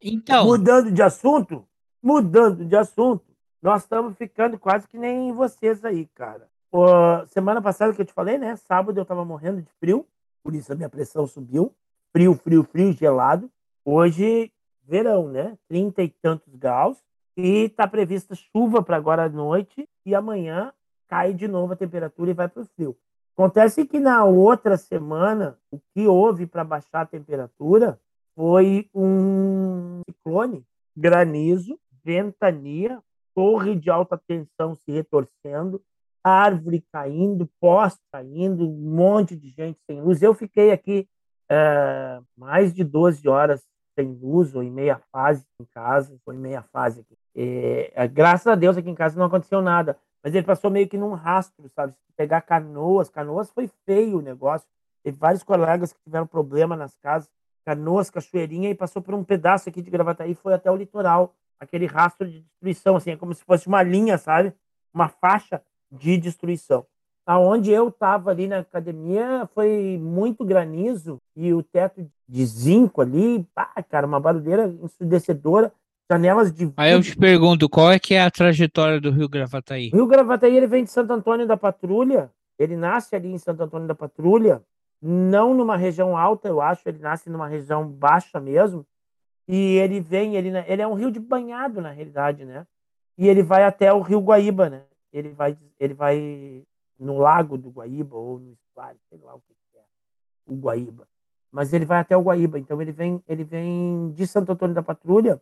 [0.03, 1.65] Então, mudando de assunto,
[2.03, 3.25] mudando de assunto,
[3.63, 6.49] nós estamos ficando quase que nem vocês aí, cara.
[6.69, 6.85] Pô,
[7.27, 8.57] semana passada que eu te falei, né?
[8.57, 10.05] Sábado eu tava morrendo de frio,
[10.43, 11.73] por isso a minha pressão subiu.
[12.13, 13.49] Frio, frio, frio, gelado.
[13.85, 14.53] Hoje,
[14.89, 15.57] verão, né?
[15.69, 16.99] Trinta e tantos graus.
[17.37, 19.89] E tá prevista chuva para agora à noite.
[20.05, 20.73] E amanhã
[21.07, 22.97] cai de novo a temperatura e vai pro frio.
[23.35, 28.01] Acontece que na outra semana, o que houve para baixar a temperatura
[28.35, 30.67] foi um ciclone,
[30.97, 33.01] granizo, ventania,
[33.35, 35.81] torre de alta tensão se retorcendo,
[36.23, 40.21] árvore caindo, poste caindo, um monte de gente sem luz.
[40.21, 41.09] Eu fiquei aqui
[41.49, 43.63] eh, mais de 12 horas
[43.99, 47.19] sem luz, ou em meia fase em casa, foi em meia fase aqui.
[47.35, 50.97] Eh, graças a Deus aqui em casa não aconteceu nada, mas ele passou meio que
[50.97, 51.93] num rastro, sabe?
[52.17, 54.69] Pegar canoas, canoas foi feio o negócio.
[55.03, 57.29] Teve vários colegas que tiveram problema nas casas,
[57.65, 61.35] canoas, cachoeirinha, e passou por um pedaço aqui de Gravataí, foi até o litoral.
[61.59, 64.55] Aquele rastro de destruição, assim, é como se fosse uma linha, sabe?
[64.95, 66.87] Uma faixa de destruição.
[67.29, 73.47] Aonde eu estava ali na academia foi muito granizo e o teto de zinco ali,
[73.55, 75.71] pá, cara, uma barulheira ensurdecedora,
[76.11, 79.91] janelas de aí eu te pergunto, qual é que é a trajetória do Rio Gravataí?
[79.93, 83.63] O Rio Gravataí ele vem de Santo Antônio da Patrulha Ele nasce ali em Santo
[83.63, 84.63] Antônio da Patrulha,
[85.03, 88.87] não numa região alta, eu acho, ele nasce numa região baixa mesmo.
[89.47, 92.67] E ele vem, ele, ele é um rio de banhado, na realidade, né?
[93.19, 94.83] E ele vai até o rio Guaíba, né?
[95.13, 96.65] Ele vai, ele vai
[96.99, 99.83] no lago do Guaíba, ou no estuário, sei lá o que é,
[100.47, 101.09] o Guaíba.
[101.51, 104.83] Mas ele vai até o Guaíba, então ele vem, ele vem de Santo Antônio da
[104.83, 105.41] Patrulha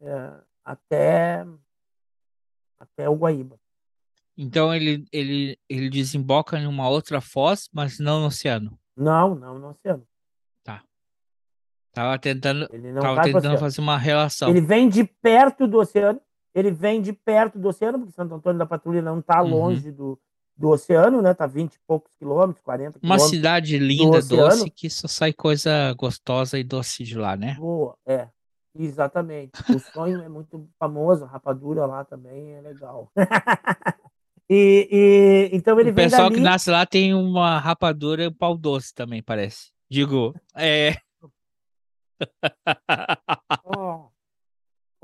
[0.00, 0.32] é,
[0.64, 1.46] até,
[2.78, 3.58] até o Guaíba.
[4.36, 8.78] Então ele, ele, ele desemboca em uma outra foz, mas não no oceano.
[8.96, 10.06] Não, não no oceano.
[10.62, 10.82] Tá.
[11.92, 14.50] Tava tentando, Ele não tava tentando fazer uma relação.
[14.50, 16.20] Ele vem de perto do oceano.
[16.58, 19.50] Ele vem de perto do oceano, porque Santo Antônio da Patrulha não está Uhum.
[19.50, 20.18] longe do,
[20.56, 21.34] do oceano, né?
[21.34, 23.28] Tá 20 e poucos quilômetros, 40 Uma quilômetros.
[23.30, 24.48] cidade linda, oceano.
[24.48, 27.56] doce, que só sai coisa gostosa e doce de lá, né?
[27.58, 28.28] Boa, é.
[28.78, 29.52] Exatamente.
[29.74, 33.10] O sonho é muito famoso, a rapadura lá também é legal.
[34.48, 36.34] e, e- então ele o vem pessoal dali.
[36.36, 39.70] que nasce lá tem uma rapadura e um pau doce também, parece.
[39.90, 40.96] Digo, é.
[43.64, 44.08] Ó,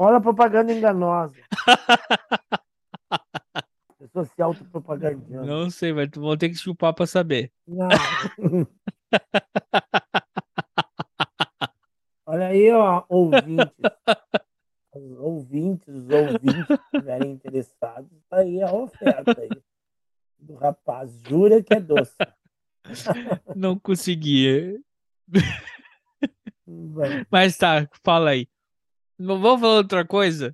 [0.02, 1.36] olha a propaganda enganosa.
[3.98, 5.46] Pessoa se autopropagandando.
[5.46, 7.52] Não sei, mas tu vou ter que chupar pra saber.
[7.66, 7.88] Não.
[12.26, 13.74] Olha aí, ó, ouvintes.
[14.94, 19.50] Os ouvintes, os ouvintes que estiverem interessados, tá aí a oferta aí
[20.38, 21.12] do rapaz.
[21.28, 22.16] Jura que é doce.
[23.54, 24.80] Não conseguia.
[27.30, 28.48] Mas tá, fala aí.
[29.22, 30.52] Não vamos falar outra coisa?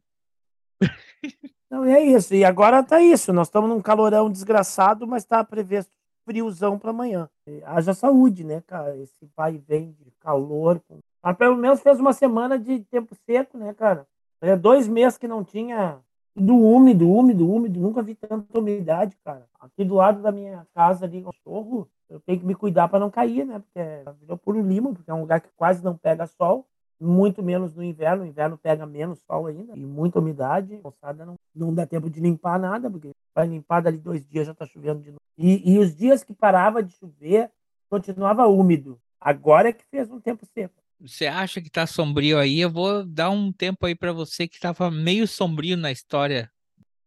[1.70, 2.34] Não, é isso.
[2.34, 3.32] E agora tá isso.
[3.32, 5.90] Nós estamos num calorão desgraçado, mas tá previsto
[6.22, 7.30] friozão para amanhã.
[7.64, 8.94] Haja saúde, né, cara?
[8.98, 10.82] Esse vai e vem de calor.
[11.22, 14.06] Mas pelo menos fez uma semana de tempo seco, né, cara?
[14.42, 15.98] É dois meses que não tinha
[16.34, 17.80] tudo úmido, úmido, úmido.
[17.80, 19.46] Nunca vi tanta umidade, cara.
[19.58, 23.10] Aqui do lado da minha casa ali, cachorro, eu tenho que me cuidar para não
[23.10, 23.60] cair, né?
[23.60, 23.80] Porque
[24.20, 26.66] virou puro lima, porque é um lugar que quase não pega sol.
[27.00, 30.74] Muito menos no inverno, o inverno pega menos sol ainda e muita umidade.
[30.74, 34.46] A moçada não, não dá tempo de limpar nada, porque vai limpar dali dois dias
[34.46, 35.20] já tá chovendo de novo.
[35.36, 37.50] E, e os dias que parava de chover,
[37.88, 39.00] continuava úmido.
[39.20, 40.74] Agora é que fez um tempo seco.
[41.00, 42.60] Você acha que tá sombrio aí?
[42.60, 46.50] Eu vou dar um tempo aí pra você que tava meio sombrio na história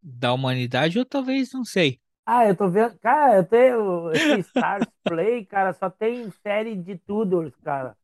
[0.02, 2.00] da humanidade, ou talvez, não sei.
[2.26, 2.98] Ah, eu tô vendo.
[3.00, 7.96] Cara, eu tenho esse Stars Play, cara, só tem série de Tudors, cara.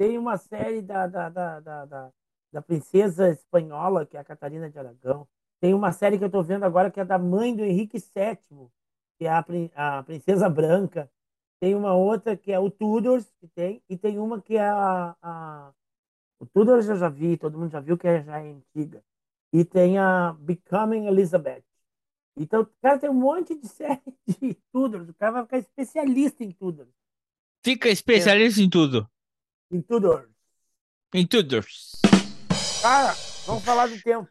[0.00, 2.12] Tem uma série da, da, da, da,
[2.50, 5.28] da, princesa espanhola, que é a Catarina de Aragão.
[5.60, 8.70] Tem uma série que eu tô vendo agora que é da mãe do Henrique VII,
[9.18, 9.44] que é a,
[9.74, 11.12] a Princesa Branca.
[11.60, 15.14] Tem uma outra que é o Tudors, que tem, e tem uma que é a,
[15.20, 15.70] a...
[16.38, 19.04] O Tudors eu já vi, todo mundo já viu que é, já é antiga.
[19.52, 21.62] E tem a Becoming Elizabeth.
[22.38, 25.10] Então, cara, tem um monte de série de Tudors.
[25.10, 26.88] O cara vai ficar especialista em Tudors.
[27.62, 29.06] Fica especialista em tudo.
[31.12, 31.92] Em Tudors.
[32.82, 33.14] Cara,
[33.46, 34.28] vamos falar do tempo.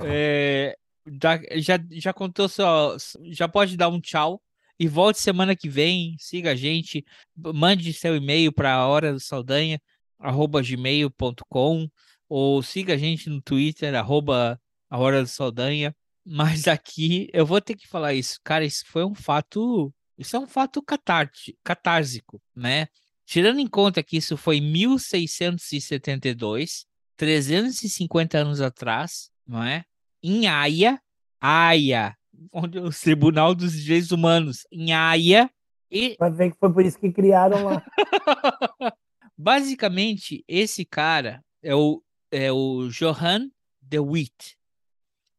[0.00, 0.76] é,
[1.22, 4.40] já, já, já contou só, já pode dar um tchau
[4.78, 7.04] e volte semana que vem, siga a gente,
[7.36, 9.80] mande seu e-mail para a hora do Saldanha,
[10.18, 11.88] arroba gmail.com
[12.28, 14.58] ou siga a gente no Twitter, arroba
[14.90, 15.94] a hora do Saldanha.
[16.26, 20.38] Mas aqui eu vou ter que falar isso, cara, isso foi um fato, isso é
[20.38, 22.88] um fato catárti- catársico, né?
[23.24, 26.84] Tirando em conta que isso foi 1672,
[27.16, 29.84] 350 anos atrás, não é?
[30.22, 31.00] Em Haia,
[31.40, 32.16] Haia,
[32.52, 35.50] onde é o Tribunal dos Direitos Humanos, em Haia,
[35.90, 37.84] e Vai ver que foi por isso que criaram lá.
[39.36, 44.56] basicamente esse cara é o, é o Johann de Witt.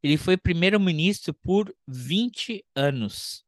[0.04, 3.46] Ele foi primeiro-ministro por 20 anos.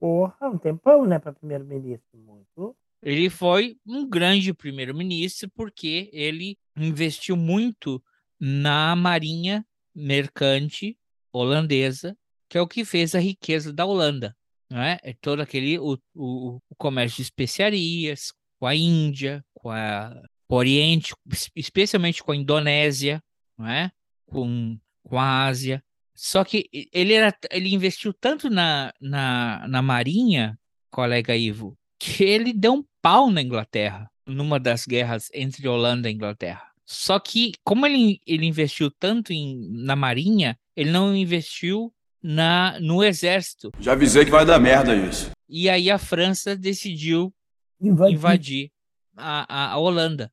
[0.00, 2.18] Porra, um tempão, né, para primeiro-ministro.
[2.18, 2.76] Muito.
[3.02, 8.02] Ele foi um grande primeiro-ministro porque ele investiu muito
[8.40, 9.64] na marinha
[9.94, 10.96] mercante
[11.32, 12.16] holandesa,
[12.48, 14.36] que é o que fez a riqueza da Holanda.
[14.70, 14.98] Não é?
[15.20, 20.10] todo aquele o, o, o comércio de especiarias com a Índia, com, a,
[20.46, 21.14] com o Oriente,
[21.54, 23.22] especialmente com a Indonésia,
[23.56, 23.90] não é?
[24.26, 24.78] com,
[25.08, 25.82] com a Ásia.
[26.14, 30.58] Só que ele, era, ele investiu tanto na, na, na marinha,
[30.90, 36.12] colega Ivo, que ele deu um pau na Inglaterra, numa das guerras entre Holanda e
[36.12, 36.62] Inglaterra.
[36.84, 41.92] Só que, como ele, ele investiu tanto em, na marinha, ele não investiu
[42.22, 43.70] na, no exército.
[43.78, 45.30] Já avisei que vai dar merda isso.
[45.48, 47.32] E aí a França decidiu
[47.80, 48.14] Invadir.
[48.14, 48.70] invadir
[49.16, 50.32] a, a, a Holanda.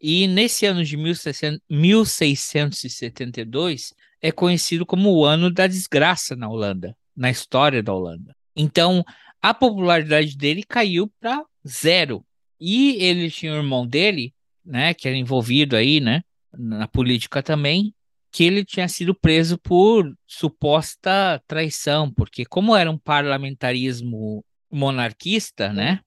[0.00, 6.96] E nesse ano de 1600 1672 é conhecido como o ano da desgraça na Holanda,
[7.16, 8.34] na história da Holanda.
[8.54, 9.04] Então,
[9.40, 12.24] a popularidade dele caiu para zero.
[12.60, 14.34] E ele tinha um irmão dele,
[14.64, 16.22] né, que era envolvido aí, né,
[16.52, 17.94] na política também,
[18.32, 26.00] que ele tinha sido preso por suposta traição, porque como era um parlamentarismo monarquista, né,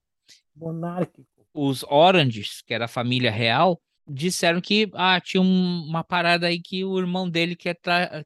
[0.62, 1.28] Monárquico.
[1.54, 6.60] Os Oranges, que era a família real, disseram que ah, tinha um- uma parada aí
[6.62, 7.78] que o irmão dele quer,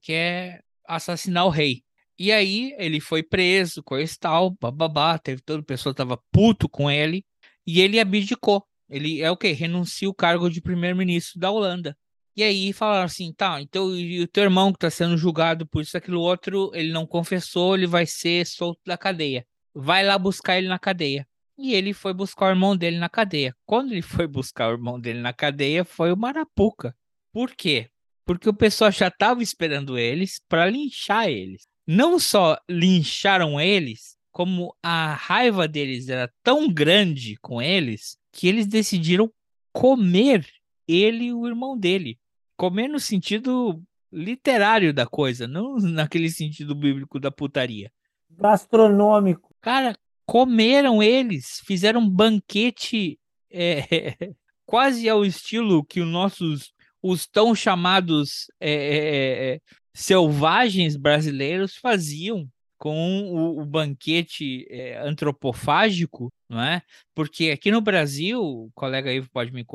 [0.02, 1.84] quer assassinar o rei.
[2.18, 6.70] E aí ele foi preso, coisa e tal, bababá, teve todo o pessoal tava puto
[6.70, 7.26] com ele,
[7.68, 8.66] e ele abdicou.
[8.90, 9.52] Ele é o quê?
[9.52, 11.98] Renuncia o cargo de primeiro-ministro da Holanda.
[12.36, 15.82] E aí falaram assim, tá, então e o teu irmão que tá sendo julgado por
[15.82, 19.46] isso, aquilo outro, ele não confessou, ele vai ser solto da cadeia.
[19.74, 21.28] Vai lá buscar ele na cadeia.
[21.58, 23.56] E ele foi buscar o irmão dele na cadeia.
[23.66, 26.96] Quando ele foi buscar o irmão dele na cadeia, foi o Marapuca.
[27.32, 27.90] Por quê?
[28.26, 31.68] Porque o pessoal já estava esperando eles para linchar eles.
[31.88, 38.68] Não só lincharam eles, como a raiva deles era tão grande com eles que eles
[38.68, 39.32] decidiram
[39.72, 40.46] comer
[40.88, 42.20] ele e o irmão dele.
[42.58, 43.82] Comer no sentido
[44.12, 47.92] literário da coisa, não naquele sentido bíblico da putaria.
[48.30, 49.56] Gastronômico.
[49.62, 49.96] Cara,
[50.26, 53.20] comeram eles, fizeram um banquete
[53.52, 53.82] é,
[54.66, 59.62] quase ao estilo que os nossos, os tão chamados é, é, é,
[59.94, 66.82] selvagens brasileiros faziam com o, o banquete é, antropofágico, não é?
[67.14, 69.66] Porque aqui no Brasil, o colega Ivo pode me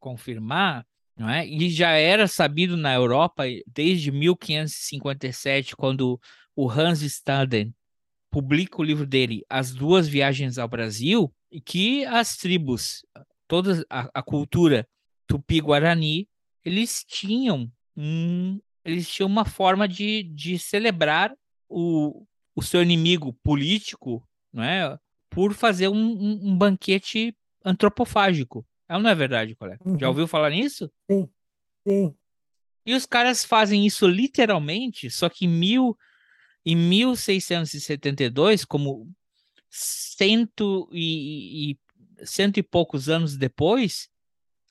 [0.00, 1.46] confirmar, não é?
[1.46, 6.18] E já era sabido na Europa desde 1557, quando
[6.56, 7.74] o Hans Staden
[8.34, 13.06] publica o livro dele, As Duas Viagens ao Brasil, e que as tribos,
[13.46, 14.88] toda a, a cultura
[15.24, 16.28] tupi-guarani,
[16.64, 21.32] eles tinham um, eles tinham uma forma de, de celebrar
[21.68, 22.26] o,
[22.56, 24.98] o seu inimigo político, não é?
[25.30, 28.66] Por fazer um, um, um banquete antropofágico.
[28.88, 29.78] É ou não é verdade, colega?
[29.96, 30.08] Já Uhum.
[30.08, 30.90] ouviu falar nisso?
[31.08, 31.28] Sim,
[31.86, 32.12] sim.
[32.84, 35.96] E os caras fazem isso literalmente, só que em mil,
[36.64, 39.08] em 1672, como
[39.70, 41.78] cento e, e-
[42.24, 44.08] cento e poucos anos depois,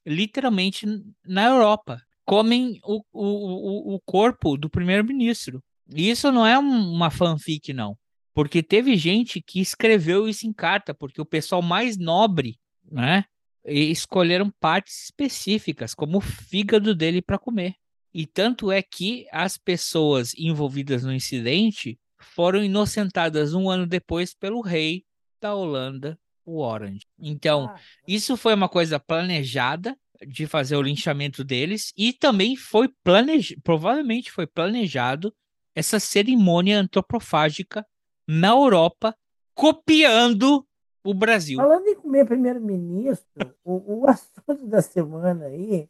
[0.06, 0.86] literalmente
[1.26, 5.64] na Europa, comem o, o, o- corpo do primeiro-ministro.
[5.94, 7.98] E isso não é um- uma fanfic, não.
[8.34, 12.58] Porque teve gente que escreveu isso em carta, porque o pessoal mais nobre,
[12.92, 13.26] né,
[13.66, 17.76] escolheram partes específicas, como o fígado dele para comer.
[18.14, 24.62] E tanto é que as pessoas envolvidas no incidente foram inocentadas um ano depois pelo
[24.62, 25.04] rei
[25.42, 27.06] da Holanda, o Orange.
[27.20, 27.74] Então,
[28.08, 29.98] isso foi uma coisa planejada
[30.28, 35.34] de fazer o linchamento deles e também foi planejado, provavelmente foi planejado
[35.76, 37.86] essa cerimônia antropofágica
[38.28, 39.16] na Europa,
[39.54, 40.66] copiando
[41.04, 41.58] o Brasil.
[41.58, 45.90] Falando em comer primeiro-ministro, o, o assunto da semana aí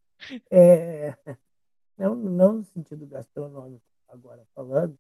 [0.50, 1.16] é.
[1.98, 4.98] Não, não no sentido gastronômico, agora falando,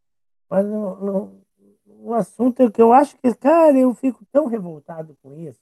[0.49, 1.41] mas no, no,
[1.87, 5.59] o assunto é que eu acho que, cara, eu fico tão revoltado com isso.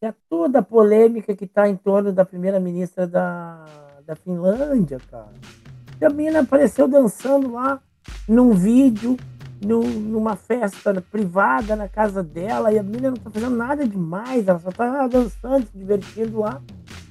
[0.00, 3.64] Que é toda a polêmica que está em torno da primeira-ministra da,
[4.04, 5.34] da Finlândia, cara.
[6.00, 7.80] E a menina apareceu dançando lá
[8.26, 9.16] num vídeo,
[9.64, 14.48] num- numa festa privada na casa dela, e a menina não tá fazendo nada demais,
[14.48, 16.60] ela só tá dançando, se divertindo lá.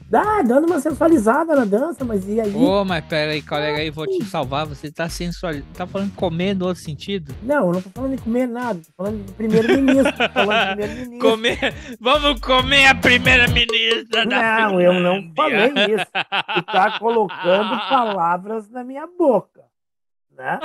[0.10, 2.56] Dá, dando uma sensualizada na dança, mas e aí?
[2.56, 4.66] Ô, mas peraí, colega aí, vou te salvar.
[4.66, 5.54] Você tá sensual.
[5.76, 7.32] Tá falando comer no outro sentido?
[7.44, 10.14] Não, eu não tô falando de comer nada, tô falando do primeiro-ministro.
[10.34, 11.20] primeiro-ministro.
[11.20, 11.60] Comer.
[12.02, 15.36] Vamos comer a primeira-ministra da Não, eu não Finlândia.
[15.36, 16.06] falei isso.
[16.56, 19.62] Tu tá colocando palavras na minha boca.
[20.36, 20.60] Né?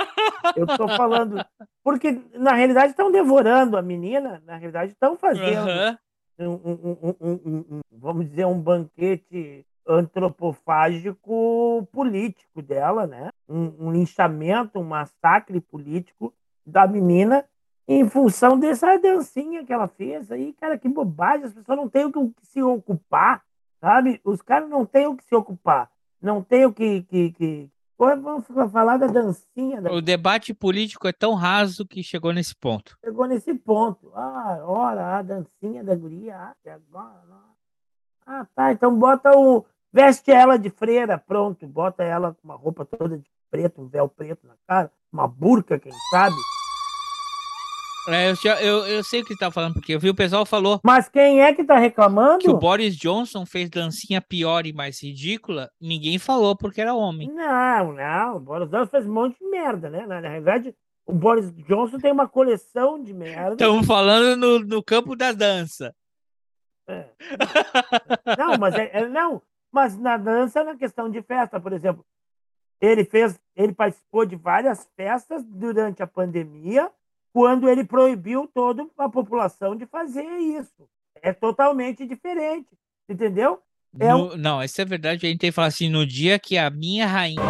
[0.55, 1.45] Eu tô falando.
[1.83, 5.97] Porque, na realidade, estão devorando a menina, na realidade, estão fazendo Aham.
[6.39, 13.29] Um, um- vamos dizer, um banquete antropofágico político dela, né?
[13.47, 16.33] Um, um linchamento, um massacre político
[16.65, 17.45] da menina
[17.87, 22.05] em função dessa dancinha que ela fez aí, cara, que bobagem, as pessoas não têm
[22.05, 23.43] o que, o que se ocupar,
[23.79, 24.19] sabe?
[24.23, 25.89] Os caras não têm o que se ocupar,
[26.21, 27.03] não têm o que...
[27.03, 27.69] que, que...
[27.97, 32.97] Vamos falar da dancinha, da O debate político é tão raso que chegou nesse ponto.
[33.03, 34.11] chegou nesse ponto.
[34.13, 36.35] Ah, ora, a dancinha da guria.
[36.35, 37.21] Ah, agora?
[38.25, 38.71] Ah, tá.
[38.71, 39.65] Então bota o.
[39.93, 41.65] Veste ela de freira, pronto.
[41.65, 45.79] Bota ela com uma roupa toda de preto, um véu preto na cara, uma burca,
[45.79, 46.35] quem sabe.
[48.07, 50.15] É, eu, já- eu, eu sei o que você tá falando, porque eu vi o
[50.15, 52.39] pessoal falou Mas quem é que tá reclamando?
[52.39, 55.69] que o Boris Johnson fez dancinha pior e mais ridícula.
[55.81, 57.27] Ninguém falou porque era homem.
[57.33, 58.35] Não, não.
[58.37, 60.05] O Boris Johnson fez um monte de merda, né?
[60.05, 60.75] Na, na realidade,
[61.05, 63.53] o Boris Johnson tem uma coleção de merda.
[63.53, 65.93] Estamos falando no, no campo da dança.
[68.37, 69.41] Não, mas é, é- não,
[69.71, 72.05] mas na dança, na questão de festa, por exemplo,
[72.79, 76.91] ele fez, ele participou de várias festas durante a pandemia,
[77.35, 80.87] quando ele proibiu toda a população de fazer isso.
[81.21, 82.69] É totalmente diferente,
[83.09, 83.59] entendeu?
[83.99, 85.25] É um- No- Não, isso é verdade.
[85.25, 87.41] A gente tem que falar assim: no dia que a minha rainha.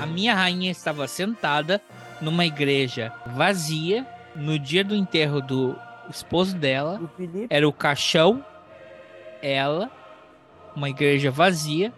[0.00, 1.82] A minha rainha estava sentada
[2.22, 5.76] numa igreja vazia, no dia do enterro do
[6.08, 6.98] esposo dela.
[6.98, 8.42] o Era o caixão,
[9.42, 9.90] ela,
[10.74, 11.92] uma igreja vazia.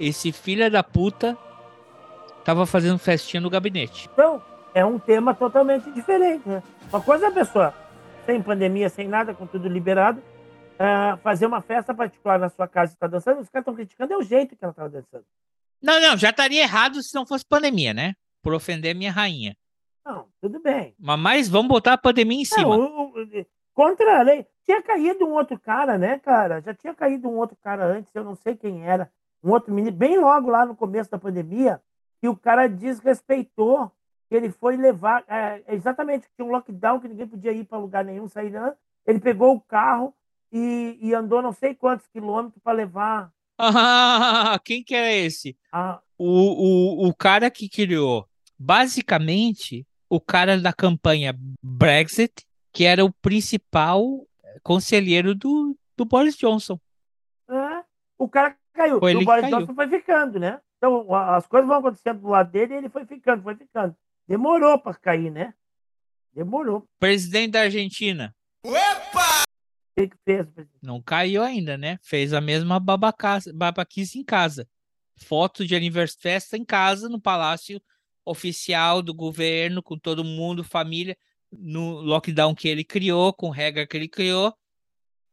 [0.00, 1.38] Esse filho da puta
[2.50, 4.10] tava fazendo festinha no gabinete.
[4.12, 4.42] então,
[4.74, 6.62] é um tema totalmente diferente, né?
[6.88, 7.72] Uma coisa é a pessoa,
[8.26, 10.20] sem pandemia, sem nada, com tudo liberado,
[10.76, 14.12] ah, fazer uma festa particular na sua casa e estar dançando, os caras estão criticando,
[14.14, 15.24] é o jeito que ela estava dançando.
[15.80, 18.14] Não, não, já estaria errado se não fosse pandemia, né?
[18.42, 19.56] Por ofender minha rainha.
[20.04, 20.94] Não, tudo bem.
[20.98, 22.76] Mas, mas vamos botar a pandemia em cima.
[22.76, 23.12] Não,
[23.72, 24.44] contra a lei.
[24.64, 26.60] Tinha caído um outro cara, né, cara?
[26.60, 29.10] Já tinha caído um outro cara antes, eu não sei quem era.
[29.42, 31.80] Um outro menino, bem logo lá no começo da pandemia,
[32.20, 33.90] que o cara desrespeitou.
[34.28, 35.24] que Ele foi levar.
[35.28, 38.74] é, exatamente, tinha um lockdown que ninguém podia ir para lugar nenhum, sair não.
[39.06, 40.14] Ele pegou o carro
[40.52, 45.56] e, e andou não sei quantos quilômetros para levar Ah, quem que era esse?
[45.72, 46.00] a.
[46.18, 53.12] O, o, o cara que criou, basicamente, o cara da campanha Brexit, que era o
[53.22, 54.26] principal
[54.62, 56.78] conselheiro do, do Boris Johnson.
[57.48, 57.84] É,
[58.18, 58.98] o cara caiu.
[58.98, 59.58] Foi o Boris caiu.
[59.60, 60.60] Johnson foi ficando, né?
[60.80, 63.94] Então, as coisas vão acontecendo do lado dele e ele foi ficando, foi ficando.
[64.26, 65.52] Demorou para cair, né?
[66.32, 66.88] Demorou.
[66.98, 68.34] Presidente da Argentina.
[68.64, 68.72] O
[69.94, 70.46] que, que fez?
[70.48, 70.70] presidente?
[70.82, 71.98] Não caiu ainda, né?
[72.02, 74.66] Fez a mesma babaquice em casa.
[75.16, 77.78] Foto de aniversário, festa em casa, no palácio
[78.24, 81.14] oficial do governo, com todo mundo, família,
[81.52, 84.54] no lockdown que ele criou, com regra que ele criou.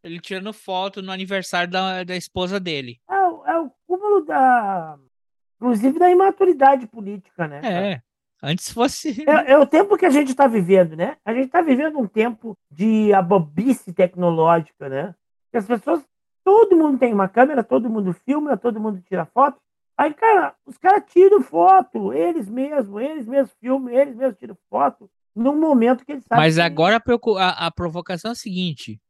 [0.03, 2.99] Ele tirando foto no aniversário da, da esposa dele.
[3.09, 4.99] É, é o cúmulo da.
[5.59, 7.61] Inclusive da imaturidade política, né?
[7.61, 7.87] cara?
[7.93, 8.01] É,
[8.43, 9.23] antes fosse.
[9.27, 11.17] É, é o tempo que a gente está vivendo, né?
[11.25, 15.15] A gente está vivendo um tempo de abobice tecnológica, né?
[15.51, 16.03] Que as pessoas,
[16.43, 19.59] todo mundo tem uma câmera, todo mundo filma, todo mundo tira foto.
[19.97, 25.09] Aí, cara, os caras tiram foto, eles mesmos, eles mesmos filmam, eles mesmos tiram foto,
[25.35, 26.43] num momento que eles sabem.
[26.45, 27.01] Mas agora
[27.39, 29.01] a- a provocação é a seguinte: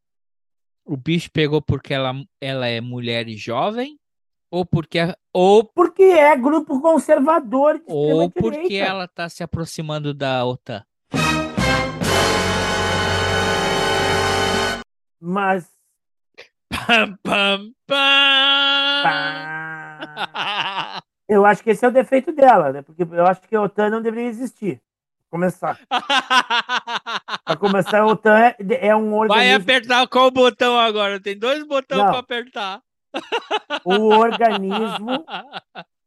[0.86, 4.00] o bicho pegou porque ela, ela é mulher e jovem,
[4.50, 5.00] ou porque,
[5.34, 10.84] ou Porque é grupo conservador de ou porque ela tá se aproximando da OTAN.
[15.20, 15.68] Mas.
[16.70, 17.98] Pam, pam, pam.
[21.28, 22.82] Eu acho que esse é o defeito dela, né?
[22.82, 24.82] Porque eu acho que a OTAN não deveria existir.
[25.30, 25.78] Começar.
[27.43, 28.56] Para começar, a OTAN é,
[28.88, 29.62] é um Vai organismo.
[29.62, 31.20] apertar qual botão agora?
[31.20, 32.82] Tem dois botões para apertar.
[33.86, 35.26] O organismo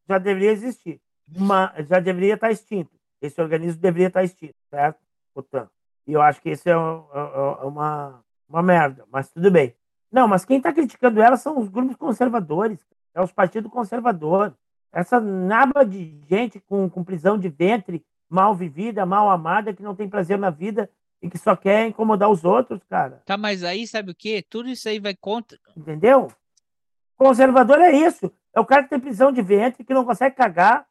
[0.09, 1.01] já deveria existir.
[1.37, 2.91] Mas já deveria estar extinto.
[3.23, 4.99] Esse organismo deveria estar extinto, certo?
[5.35, 5.69] OTAN.
[6.07, 9.75] E eu acho que isso é, um- é- é uma, uma merda, mas tudo bem.
[10.11, 12.81] Não, mas quem está criticando ela são os grupos conservadores,
[13.15, 14.55] é os partidos conservadores.
[14.93, 19.95] Essa naba de gente com, com prisão de ventre, mal vivida, mal amada, que não
[19.95, 20.91] tem prazer na vida
[21.23, 23.23] e que só quer incomodar os outros, cara.
[23.25, 24.45] Tá, mas aí sabe o quê?
[24.49, 25.59] Tudo isso aí vai contra.
[25.77, 26.29] Entendeu?
[27.21, 28.33] Conservador é isso.
[28.55, 30.87] É o cara que tem prisão de ventre, que não consegue cagar,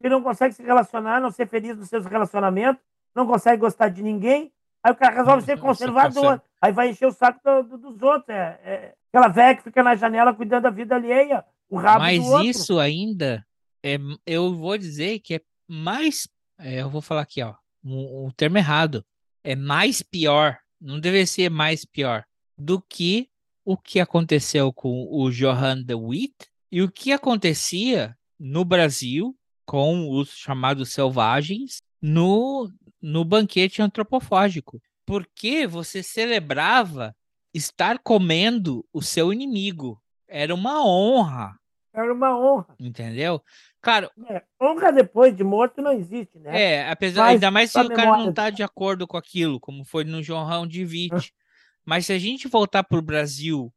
[0.00, 2.82] que não consegue se relacionar, não ser feliz nos seus relacionamentos,
[3.14, 4.50] não consegue gostar de ninguém.
[4.82, 6.14] Aí o cara resolve ser Nossa, conservador.
[6.14, 8.30] conserva- Aí vai encher o saco do- do- dos outros.
[8.30, 11.44] É, é aquela velha que fica na janela cuidando da vida alheia.
[11.68, 12.46] O rabo Mas do outro.
[12.48, 13.44] isso ainda
[13.84, 16.26] é, eu vou dizer que é mais,
[16.58, 17.54] é, eu vou falar aqui, ó,
[17.84, 19.04] um, um termo errado,
[19.44, 22.24] é mais pior, não deve ser mais pior
[22.58, 23.28] do que
[23.72, 26.34] o que aconteceu com o Johan de Witt
[26.72, 32.68] e o que acontecia no Brasil com os chamados selvagens no,
[33.00, 37.14] no banquete antropofágico, porque você celebrava
[37.54, 40.00] estar comendo o seu inimigo.
[40.26, 41.54] Era uma honra.
[41.92, 42.74] Era uma honra.
[42.78, 43.42] Entendeu?
[43.80, 46.62] Claro, É, honra depois de morto não existe, né?
[46.62, 49.58] é, apesar, Mas ainda mais se o cara não memória- tá de acordo com aquilo,
[49.60, 51.32] como foi no João de Witt.
[51.84, 53.72] Mas se a gente voltar pro Brasil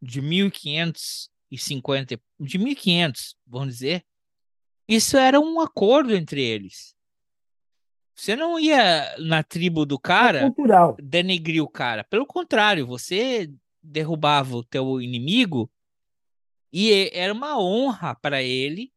[0.00, 4.04] de 1550, de 1500, vamos dizer,
[4.88, 6.94] isso era um acordo entre eles.
[8.14, 10.96] Você não ia na tribo do cara cultural.
[11.02, 12.04] denegrir o cara.
[12.04, 15.70] Pelo contrário, você derrubava o teu inimigo
[16.72, 18.92] e e- era uma honra para ele,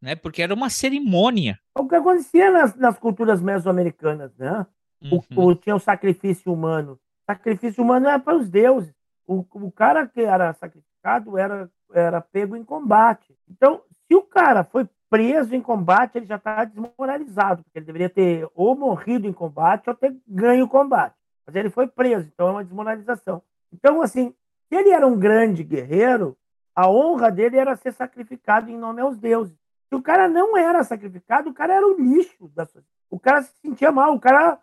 [0.00, 0.14] né?
[0.14, 1.58] Porque era uma cerimônia.
[1.76, 4.64] É O que acontecia nas, nas culturas mesoamericanas, né?
[5.10, 5.46] O, Uhum.
[5.48, 6.98] o- tinha o sacrifício humano.
[7.26, 8.94] Sacrifício humano era para os deuses.
[9.26, 13.34] O, o cara que era sacrificado era, era pego em combate.
[13.48, 18.08] Então, se o cara foi preso em combate, ele já está desmoralizado, porque ele deveria
[18.10, 21.14] ter ou morrido em combate ou ter ganho o combate.
[21.46, 23.42] Mas ele foi preso, então é uma desmoralização.
[23.72, 24.34] Então, assim,
[24.68, 26.36] se ele era um grande guerreiro,
[26.74, 29.54] a honra dele era ser sacrificado em nome aos deuses.
[29.88, 32.66] Se o cara não era sacrificado, o cara era o lixo da.
[33.10, 34.58] O cara se sentia mal, o cara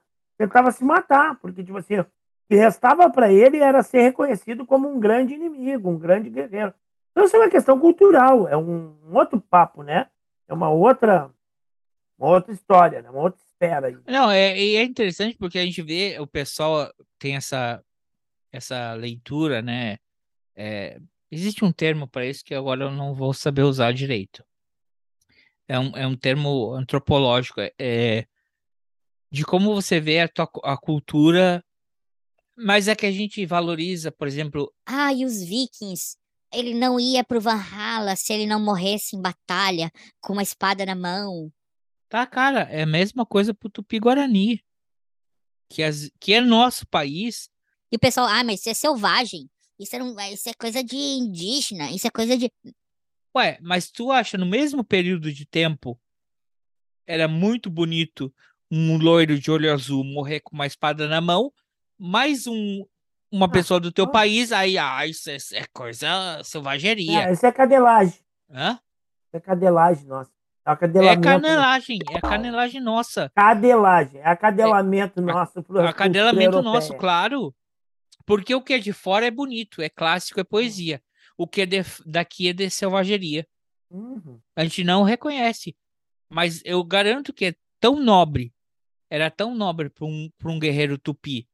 [0.48, 2.06] tentava se matar, porque, tipo assim, o
[2.50, 6.74] que restava para ele era ser reconhecido como um grande inimigo, um grande guerreiro.
[7.12, 10.08] Então, isso é uma questão cultural, é um, um outro papo, né?
[10.48, 11.30] É uma outra,
[12.18, 13.10] uma outra história, né?
[13.10, 13.98] uma outra esfera aí.
[14.08, 17.84] Não, é, é interessante porque a gente vê o pessoal tem essa
[18.52, 19.98] essa leitura, né?
[20.56, 21.00] É,
[21.32, 24.44] existe um termo para isso que agora eu não vou saber usar direito.
[25.68, 28.26] É um, é um termo antropológico, é- é
[29.32, 31.64] de como você vê a, tua, a cultura,
[32.56, 36.18] mas é que a gente valoriza, por exemplo, Ah, e os vikings?
[36.54, 40.96] Ele não ia pro Valhalla se ele não morresse em batalha com uma espada na
[40.96, 41.52] mão.
[42.10, 44.62] Tá, cara, é a mesma coisa pro Tupi-Guarani,
[45.70, 47.50] que, as, que é nosso país,
[47.90, 49.50] E o pessoal, ah, mas isso é selvagem.
[49.80, 51.90] Isso é, um- isso é coisa de indígena.
[51.92, 52.52] Isso é coisa de.
[53.36, 56.00] Ué, mas tu acha no mesmo período de tempo
[57.08, 58.34] era muito bonito
[58.72, 61.52] um loiro de olho azul morrer com uma espada na mão,
[62.00, 62.86] mais um
[63.34, 67.30] uma pessoa do teu país, aí, ah, isso é, é coisa selvageria.
[67.30, 68.20] É, isso é cadelagem.
[68.50, 68.72] Hã?
[69.28, 70.30] Isso é cadelagem, nossa.
[70.66, 73.32] É o É canelagem, é canelagem nossa.
[73.34, 75.64] Cadelagem, é acadelamento nosso.
[75.64, 77.56] pro- Acadelamento cultura nosso, claro.
[78.26, 81.02] Porque o que é de fora é bonito, é clássico, é poesia.
[81.38, 83.48] O que é de- daqui é de selvageria.
[83.90, 84.40] Uhum.
[84.58, 85.74] A gente não reconhece.
[86.30, 88.54] Mas eu garanto que é tão nobre,
[89.12, 91.46] era tão nobre para um, pra um guerreiro tupi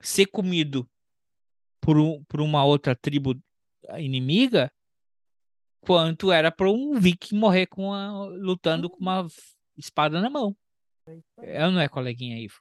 [0.00, 0.88] ser comido
[1.80, 3.34] por, um, por uma outra tribo
[3.98, 4.72] inimiga,
[5.80, 9.26] quanto era para um viking morrer com a, lutando com uma
[9.76, 10.56] espada na mão.
[11.38, 12.60] É ou não é, coleguinha Ivo?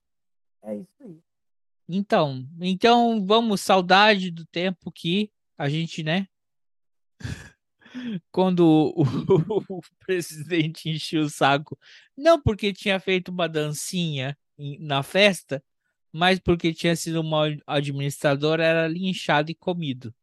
[0.63, 1.22] É isso aí.
[1.88, 6.28] Então, então vamos, saudade do tempo que a gente, né?
[8.32, 8.62] Quando
[8.95, 9.04] o,
[9.78, 11.78] o presidente encheu o saco,
[12.16, 14.38] não porque tinha feito uma dancinha
[14.80, 15.64] na festa,
[16.12, 20.14] mas porque tinha sido um mau administrador, era linchado e comido.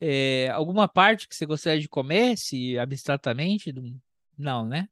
[0.00, 3.72] É, alguma parte que você gostaria de comer, se abstratamente?
[3.72, 4.00] Não-
[4.36, 4.88] Não, né?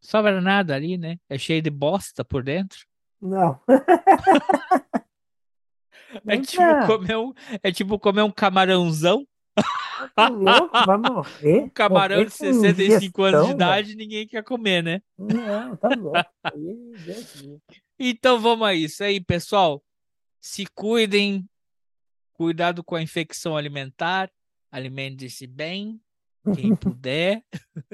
[0.00, 1.18] Sobra nada ali, né?
[1.28, 2.86] É cheio de bosta por dentro.
[3.20, 3.60] Não.
[6.26, 7.32] É tipo, comer um,
[7.62, 9.26] é tipo comer um camarãozão.
[10.14, 11.62] Tá louco, vai morrer.
[11.64, 15.02] Um camarão Morrer de com 65 anos de idade, ninguém quer comer, né?
[15.18, 16.24] Não, tá louco.
[16.54, 17.60] Livre.
[17.98, 19.82] Então vamos a isso aí, pessoal.
[20.40, 21.48] Se cuidem,
[22.32, 24.30] cuidado com a infecção alimentar,
[24.70, 26.00] alimente-se bem,
[26.54, 27.42] quem puder,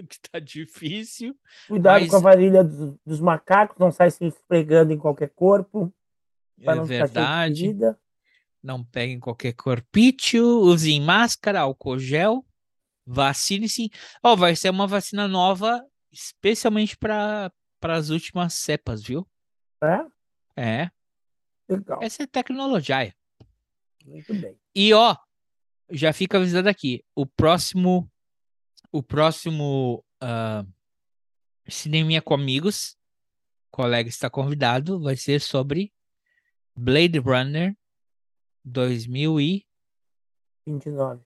[0.08, 1.34] que tá difícil.
[1.66, 5.92] Cuidado mas com a varíola dos, dos macacos, não sai se esfregando em qualquer corpo.
[6.60, 7.74] é verdade.
[8.64, 12.42] Não peguem qualquer corpício, usem máscara, álcool gel,
[13.04, 13.90] vacine-se.
[14.22, 17.52] Ó, vai ser uma vacina nova, especialmente para
[17.82, 19.28] as últimas cepas, viu?
[20.56, 20.80] É?
[20.82, 20.90] É.
[21.68, 21.98] Legal.
[22.02, 23.14] Essa é tecnologia.
[24.02, 24.58] Muito bem.
[24.74, 25.14] E ó,
[25.90, 28.10] já fica avisado aqui, o próximo
[28.90, 30.66] o próximo uh,
[31.68, 32.96] Cineminha com Amigos,
[33.70, 35.92] colega está convidado, vai ser sobre
[36.74, 37.76] Blade Runner
[38.64, 41.20] 2029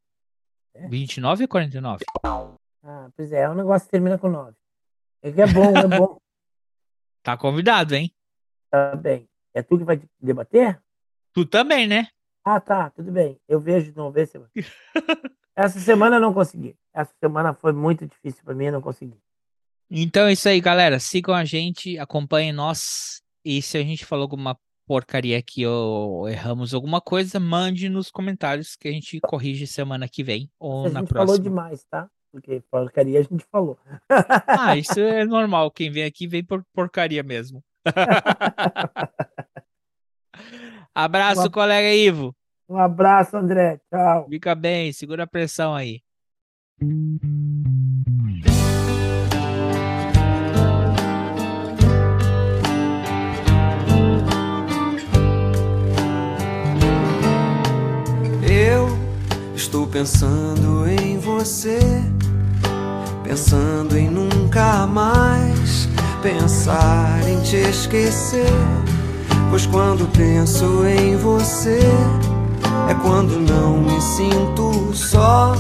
[0.75, 1.45] 29.
[1.45, 2.05] ou 49?
[2.83, 4.57] Ah, pois é, é um negócio que termina com 9.
[5.23, 6.19] É que é bom, é bom.
[7.21, 8.11] Tá convidado, hein?
[8.71, 9.29] Tá bem.
[9.53, 10.81] É tu que vai debater?
[11.35, 12.09] Tu também, né?
[12.43, 13.39] Ah, tá, tudo bem.
[13.47, 14.13] Eu vejo de novo.
[14.13, 14.41] Vê se...
[15.55, 16.75] Essa semana eu não consegui.
[16.95, 19.21] Essa semana foi muito difícil para mim, eu não consegui.
[19.91, 20.99] Então é isso aí, galera.
[20.99, 23.21] Sigam a gente, acompanhem nós.
[23.45, 24.59] E se a gente falou alguma
[24.89, 30.25] porcaria aqui ou erramos alguma coisa, mande nos comentários que a gente corrige semana que
[30.25, 31.27] vem ou a na gente próxima.
[31.27, 32.09] falou demais, tá?
[32.33, 33.79] Porque porcaria a gente falou.
[34.47, 35.71] Ah, isso é normal.
[35.71, 37.63] Quem vem aqui vem por porcaria mesmo.
[40.95, 42.35] Abraço, Uma- colega Ivo.
[42.69, 43.81] Um abraço, André.
[43.91, 44.27] Tchau.
[44.29, 46.03] Fica bem, segura a pressão aí.
[59.59, 61.81] Estou pensando em você,
[63.25, 65.89] pensando em nunca mais
[66.23, 68.53] pensar em te esquecer.
[69.51, 71.81] Pois quando penso em você,
[72.89, 75.57] é quando não me sinto só,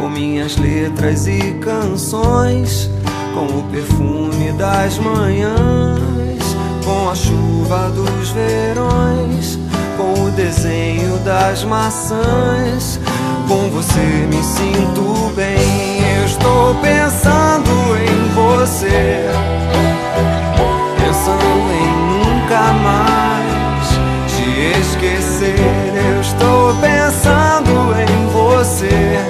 [0.00, 2.88] com minhas letras e canções,
[3.34, 6.44] com o perfume das manhãs,
[6.84, 9.58] com a chuva dos verões,
[9.96, 13.00] com o desenho das maçãs.
[13.46, 19.28] Com você me sinto bem, eu estou pensando em você,
[20.98, 23.88] pensando em nunca mais
[24.28, 25.56] te esquecer.
[25.94, 29.20] Eu estou pensando em você,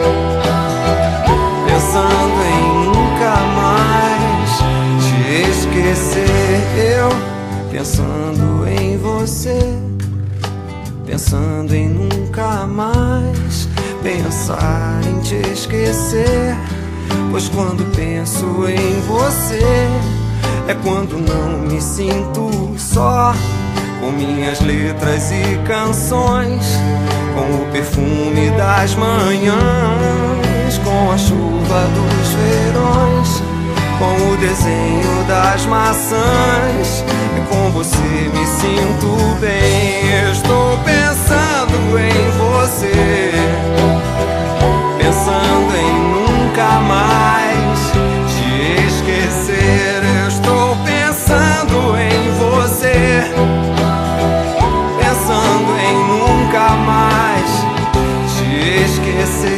[1.67, 4.51] pensando em nunca mais
[5.05, 5.17] te
[5.51, 6.63] esquecer.
[6.97, 7.09] Eu
[7.71, 9.59] pensando em você,
[11.05, 13.74] pensando em nunca mais
[14.05, 16.55] pensar em te esquecer.
[17.31, 19.89] Pois quando penso em você,
[20.69, 23.35] é quando não me sinto só.
[24.01, 26.79] Com minhas letras e canções,
[27.35, 29.57] com o perfume das manhãs,
[30.85, 33.43] com a chuva dos verões,
[33.99, 37.03] com o desenho das maçãs.
[37.35, 40.31] É com você me sinto bem.
[40.31, 41.44] Estou pensando
[41.99, 43.33] em você,
[44.99, 47.93] pensando em nunca mais
[48.33, 50.03] te esquecer.
[50.23, 53.25] Eu estou pensando em você,
[54.99, 57.51] pensando em nunca mais
[58.37, 58.49] te
[58.85, 59.54] esquecer.